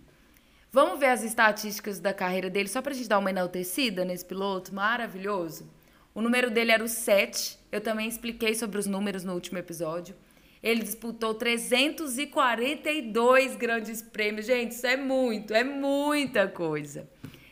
Vamos 0.72 1.00
ver 1.00 1.10
as 1.10 1.22
estatísticas 1.22 2.00
da 2.00 2.12
carreira 2.12 2.50
dele, 2.50 2.68
só 2.68 2.82
pra 2.82 2.96
gente 2.96 3.08
dar 3.08 3.20
uma 3.20 3.30
enaltecida 3.30 4.04
nesse 4.04 4.26
piloto 4.26 4.74
maravilhoso. 4.74 5.70
O 6.16 6.22
número 6.22 6.50
dele 6.50 6.72
era 6.72 6.84
o 6.84 6.88
7. 6.88 7.60
Eu 7.72 7.80
também 7.80 8.08
expliquei 8.08 8.56
sobre 8.56 8.80
os 8.80 8.88
números 8.88 9.24
no 9.24 9.36
último 9.36 9.60
episódio. 9.60 10.16
Ele 10.64 10.82
disputou 10.82 11.36
342 11.36 13.56
grandes 13.56 14.02
prêmios. 14.02 14.48
Gente, 14.48 14.72
isso 14.72 14.88
é 14.88 14.98
muito, 14.98 15.54
é 15.54 15.64
muita 15.64 16.48
coisa. 16.48 17.08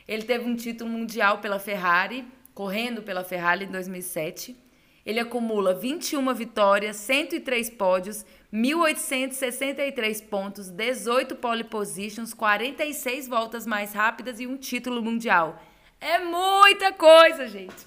Ele 0.07 0.23
teve 0.23 0.45
um 0.45 0.55
título 0.55 0.89
mundial 0.89 1.41
pela 1.41 1.59
Ferrari, 1.59 2.25
correndo 2.55 3.03
pela 3.03 3.23
Ferrari 3.23 3.65
em 3.65 3.71
2007. 3.71 4.57
Ele 5.05 5.19
acumula 5.19 5.75
21 5.75 6.33
vitórias, 6.33 6.95
103 6.97 7.69
pódios, 7.69 8.25
1.863 8.53 10.27
pontos, 10.27 10.69
18 10.69 11.35
pole 11.37 11.63
positions, 11.63 12.33
46 12.33 13.27
voltas 13.27 13.65
mais 13.65 13.93
rápidas 13.93 14.39
e 14.39 14.47
um 14.47 14.57
título 14.57 15.01
mundial. 15.01 15.61
É 16.01 16.19
muita 16.19 16.91
coisa, 16.91 17.47
gente. 17.47 17.85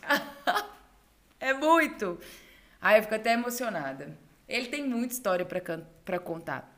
é 1.38 1.52
muito. 1.52 2.18
Aí 2.80 2.98
eu 2.98 3.02
fico 3.02 3.14
até 3.14 3.32
emocionada. 3.34 4.16
Ele 4.48 4.68
tem 4.68 4.86
muita 4.88 5.12
história 5.12 5.44
para 5.44 6.18
contar. 6.18 6.70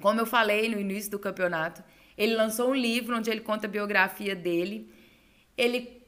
Como 0.00 0.20
eu 0.20 0.26
falei 0.26 0.68
no 0.68 0.80
início 0.80 1.10
do 1.10 1.18
campeonato, 1.18 1.82
ele 2.16 2.34
lançou 2.34 2.70
um 2.70 2.74
livro 2.74 3.16
onde 3.16 3.30
ele 3.30 3.40
conta 3.40 3.66
a 3.66 3.70
biografia 3.70 4.34
dele. 4.34 4.92
Ele 5.56 6.02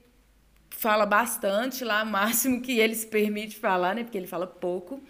fala 0.71 1.05
bastante 1.05 1.85
lá, 1.85 2.05
máximo 2.07 2.63
que 2.63 2.79
ele 2.79 2.95
se 2.95 3.07
permite 3.07 3.57
falar, 3.57 3.95
né? 3.95 4.05
Porque 4.05 4.17
ele 4.17 4.27
fala 4.27 4.47
pouco. 4.47 5.03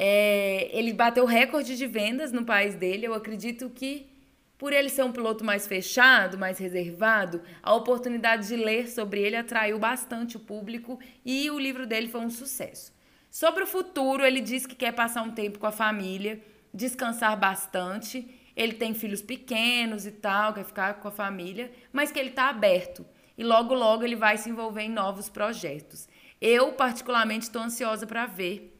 É, 0.00 0.70
ele 0.70 0.92
bateu 0.92 1.24
recorde 1.24 1.76
de 1.76 1.84
vendas 1.84 2.30
no 2.30 2.44
país 2.44 2.76
dele. 2.76 3.04
Eu 3.04 3.14
acredito 3.14 3.68
que, 3.68 4.08
por 4.56 4.72
ele 4.72 4.88
ser 4.88 5.02
um 5.02 5.10
piloto 5.10 5.44
mais 5.44 5.66
fechado, 5.66 6.38
mais 6.38 6.56
reservado, 6.56 7.42
a 7.60 7.74
oportunidade 7.74 8.46
de 8.46 8.54
ler 8.54 8.88
sobre 8.88 9.20
ele 9.20 9.34
atraiu 9.34 9.76
bastante 9.76 10.36
o 10.36 10.40
público 10.40 11.00
e 11.26 11.50
o 11.50 11.58
livro 11.58 11.84
dele 11.84 12.08
foi 12.08 12.20
um 12.20 12.30
sucesso. 12.30 12.94
Sobre 13.28 13.64
o 13.64 13.66
futuro, 13.66 14.24
ele 14.24 14.40
diz 14.40 14.66
que 14.66 14.76
quer 14.76 14.92
passar 14.92 15.22
um 15.22 15.32
tempo 15.32 15.58
com 15.58 15.66
a 15.66 15.72
família, 15.72 16.40
descansar 16.72 17.36
bastante. 17.36 18.24
Ele 18.54 18.74
tem 18.74 18.94
filhos 18.94 19.20
pequenos 19.20 20.06
e 20.06 20.12
tal, 20.12 20.54
quer 20.54 20.64
ficar 20.64 20.94
com 21.00 21.08
a 21.08 21.10
família, 21.10 21.72
mas 21.92 22.12
que 22.12 22.20
ele 22.20 22.30
está 22.30 22.50
aberto. 22.50 23.04
E 23.36 23.42
logo, 23.42 23.74
logo 23.74 24.04
ele 24.04 24.14
vai 24.14 24.38
se 24.38 24.48
envolver 24.48 24.82
em 24.82 24.90
novos 24.90 25.28
projetos. 25.28 26.08
Eu, 26.40 26.72
particularmente, 26.74 27.46
estou 27.46 27.62
ansiosa 27.62 28.06
para 28.06 28.26
ver 28.26 28.77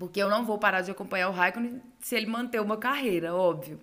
porque 0.00 0.18
eu 0.18 0.30
não 0.30 0.46
vou 0.46 0.56
parar 0.56 0.80
de 0.80 0.90
acompanhar 0.90 1.28
o 1.28 1.32
Raikkonen 1.32 1.78
se 2.00 2.16
ele 2.16 2.24
manter 2.24 2.58
uma 2.58 2.78
carreira, 2.78 3.34
óbvio. 3.34 3.78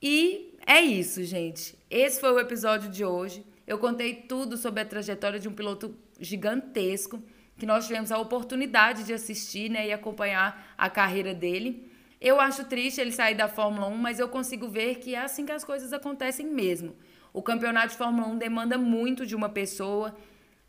E 0.00 0.54
é 0.66 0.78
isso, 0.82 1.24
gente. 1.24 1.74
Esse 1.88 2.20
foi 2.20 2.30
o 2.30 2.38
episódio 2.38 2.90
de 2.90 3.02
hoje. 3.02 3.42
Eu 3.66 3.78
contei 3.78 4.14
tudo 4.14 4.58
sobre 4.58 4.82
a 4.82 4.84
trajetória 4.84 5.40
de 5.40 5.48
um 5.48 5.54
piloto 5.54 5.96
gigantesco 6.20 7.22
que 7.56 7.64
nós 7.64 7.86
tivemos 7.86 8.12
a 8.12 8.18
oportunidade 8.18 9.04
de 9.04 9.14
assistir 9.14 9.70
né, 9.70 9.88
e 9.88 9.92
acompanhar 9.92 10.74
a 10.76 10.90
carreira 10.90 11.32
dele. 11.32 11.90
Eu 12.20 12.38
acho 12.38 12.66
triste 12.66 13.00
ele 13.00 13.10
sair 13.10 13.34
da 13.34 13.48
Fórmula 13.48 13.86
1, 13.86 13.96
mas 13.96 14.18
eu 14.18 14.28
consigo 14.28 14.68
ver 14.68 14.96
que 14.96 15.14
é 15.14 15.20
assim 15.20 15.46
que 15.46 15.52
as 15.52 15.64
coisas 15.64 15.94
acontecem 15.94 16.44
mesmo. 16.44 16.94
O 17.32 17.40
campeonato 17.40 17.88
de 17.88 17.96
Fórmula 17.96 18.28
1 18.28 18.36
demanda 18.36 18.76
muito 18.76 19.24
de 19.24 19.34
uma 19.34 19.48
pessoa, 19.48 20.14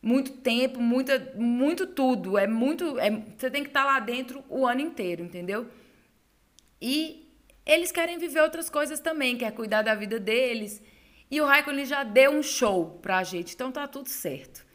muito 0.02 0.32
tempo, 0.32 0.82
muita, 0.82 1.34
muito 1.36 1.86
tudo. 1.86 2.38
É 2.38 2.48
muito. 2.48 2.98
É, 3.00 3.12
você 3.12 3.52
tem 3.52 3.64
que 3.64 3.70
estar 3.70 3.86
tá 3.86 3.94
lá 3.94 4.00
dentro 4.00 4.44
o 4.50 4.66
ano 4.66 4.82
inteiro, 4.82 5.24
entendeu? 5.24 5.68
E 6.82 7.30
eles 7.66 7.92
querem 7.92 8.18
viver 8.18 8.42
outras 8.42 8.70
coisas 8.70 9.00
também, 9.00 9.38
quer 9.38 9.52
cuidar 9.52 9.84
da 9.84 9.94
vida 9.94 10.20
deles. 10.20 10.82
E 11.30 11.40
o 11.40 11.46
Raikkonen 11.46 11.86
já 11.86 12.04
deu 12.04 12.32
um 12.32 12.44
show 12.44 13.00
pra 13.02 13.24
gente, 13.24 13.54
então 13.54 13.72
tá 13.72 13.88
tudo 13.88 14.10
certo. 14.10 14.66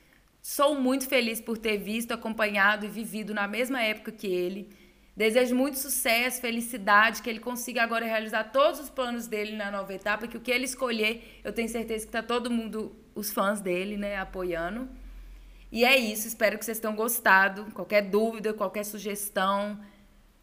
Sou 0.40 0.80
muito 0.80 1.08
feliz 1.08 1.40
por 1.40 1.58
ter 1.58 1.76
visto, 1.76 2.12
acompanhado 2.12 2.86
e 2.86 2.88
vivido 2.88 3.34
na 3.34 3.48
mesma 3.48 3.82
época 3.82 4.12
que 4.12 4.28
ele. 4.28 4.70
Desejo 5.16 5.56
muito 5.56 5.78
sucesso, 5.78 6.40
felicidade, 6.40 7.20
que 7.20 7.28
ele 7.28 7.40
consiga 7.40 7.82
agora 7.82 8.06
realizar 8.06 8.44
todos 8.44 8.78
os 8.78 8.88
planos 8.88 9.26
dele 9.26 9.56
na 9.56 9.70
nova 9.70 9.92
etapa, 9.92 10.28
que 10.28 10.36
o 10.36 10.40
que 10.40 10.50
ele 10.50 10.64
escolher, 10.64 11.40
eu 11.42 11.52
tenho 11.52 11.68
certeza 11.68 12.06
que 12.06 12.12
tá 12.12 12.22
todo 12.22 12.50
mundo, 12.50 12.94
os 13.14 13.32
fãs 13.32 13.60
dele, 13.60 13.96
né, 13.96 14.16
apoiando. 14.18 14.88
E 15.70 15.84
é 15.84 15.96
isso, 15.96 16.28
espero 16.28 16.58
que 16.58 16.64
vocês 16.64 16.80
tenham 16.80 16.94
gostado. 16.94 17.66
Qualquer 17.72 18.02
dúvida, 18.02 18.54
qualquer 18.54 18.84
sugestão, 18.84 19.80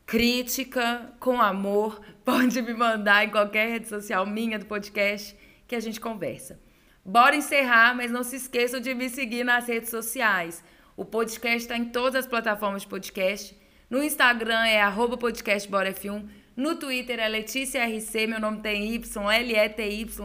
crítica, 0.05 1.13
com 1.19 1.41
amor, 1.41 2.01
pode 2.25 2.61
me 2.61 2.73
mandar 2.73 3.25
em 3.25 3.29
qualquer 3.29 3.69
rede 3.69 3.87
social 3.87 4.25
minha 4.25 4.59
do 4.59 4.65
podcast 4.65 5.35
que 5.67 5.75
a 5.75 5.79
gente 5.79 5.99
conversa. 5.99 6.59
Bora 7.05 7.35
encerrar, 7.35 7.95
mas 7.95 8.11
não 8.11 8.23
se 8.23 8.37
esqueçam 8.37 8.79
de 8.79 8.93
me 8.93 9.09
seguir 9.09 9.43
nas 9.43 9.67
redes 9.67 9.89
sociais. 9.89 10.63
O 10.95 11.03
podcast 11.03 11.63
está 11.63 11.75
em 11.75 11.85
todas 11.85 12.23
as 12.23 12.27
plataformas 12.27 12.83
de 12.83 12.87
podcast. 12.87 13.57
No 13.89 14.01
Instagram 14.03 14.65
é 14.65 14.81
arroba 14.81 15.17
podcastboraf1. 15.17 16.27
No 16.55 16.75
Twitter 16.75 17.19
é 17.19 17.27
Letícia 17.27 17.83
RC, 17.85 18.27
meu 18.27 18.39
nome 18.39 18.61
tem 18.61 18.93
Y, 18.93 19.31
L-E-T-Y-C-A-R-C. 19.31 20.21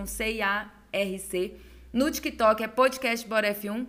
No 1.93 2.11
TikTok 2.11 2.63
é 2.63 2.69
podcastboraf1 2.69 3.87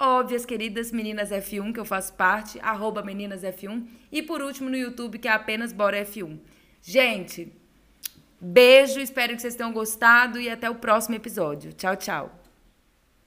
óbvias, 0.00 0.46
queridas 0.46 0.90
Meninas 0.90 1.30
F1, 1.30 1.72
que 1.72 1.80
eu 1.80 1.84
faço 1.84 2.14
parte, 2.14 2.58
arroba 2.60 3.02
Meninas 3.02 3.42
F1. 3.42 3.86
E 4.10 4.22
por 4.22 4.40
último 4.40 4.70
no 4.70 4.76
YouTube, 4.76 5.18
que 5.18 5.28
é 5.28 5.32
apenas 5.32 5.72
Bora 5.72 6.04
F1. 6.04 6.38
Gente, 6.82 7.52
beijo, 8.40 8.98
espero 8.98 9.34
que 9.34 9.42
vocês 9.42 9.54
tenham 9.54 9.72
gostado 9.72 10.40
e 10.40 10.48
até 10.48 10.70
o 10.70 10.76
próximo 10.76 11.14
episódio. 11.14 11.72
Tchau, 11.72 11.96
tchau. 11.96 12.39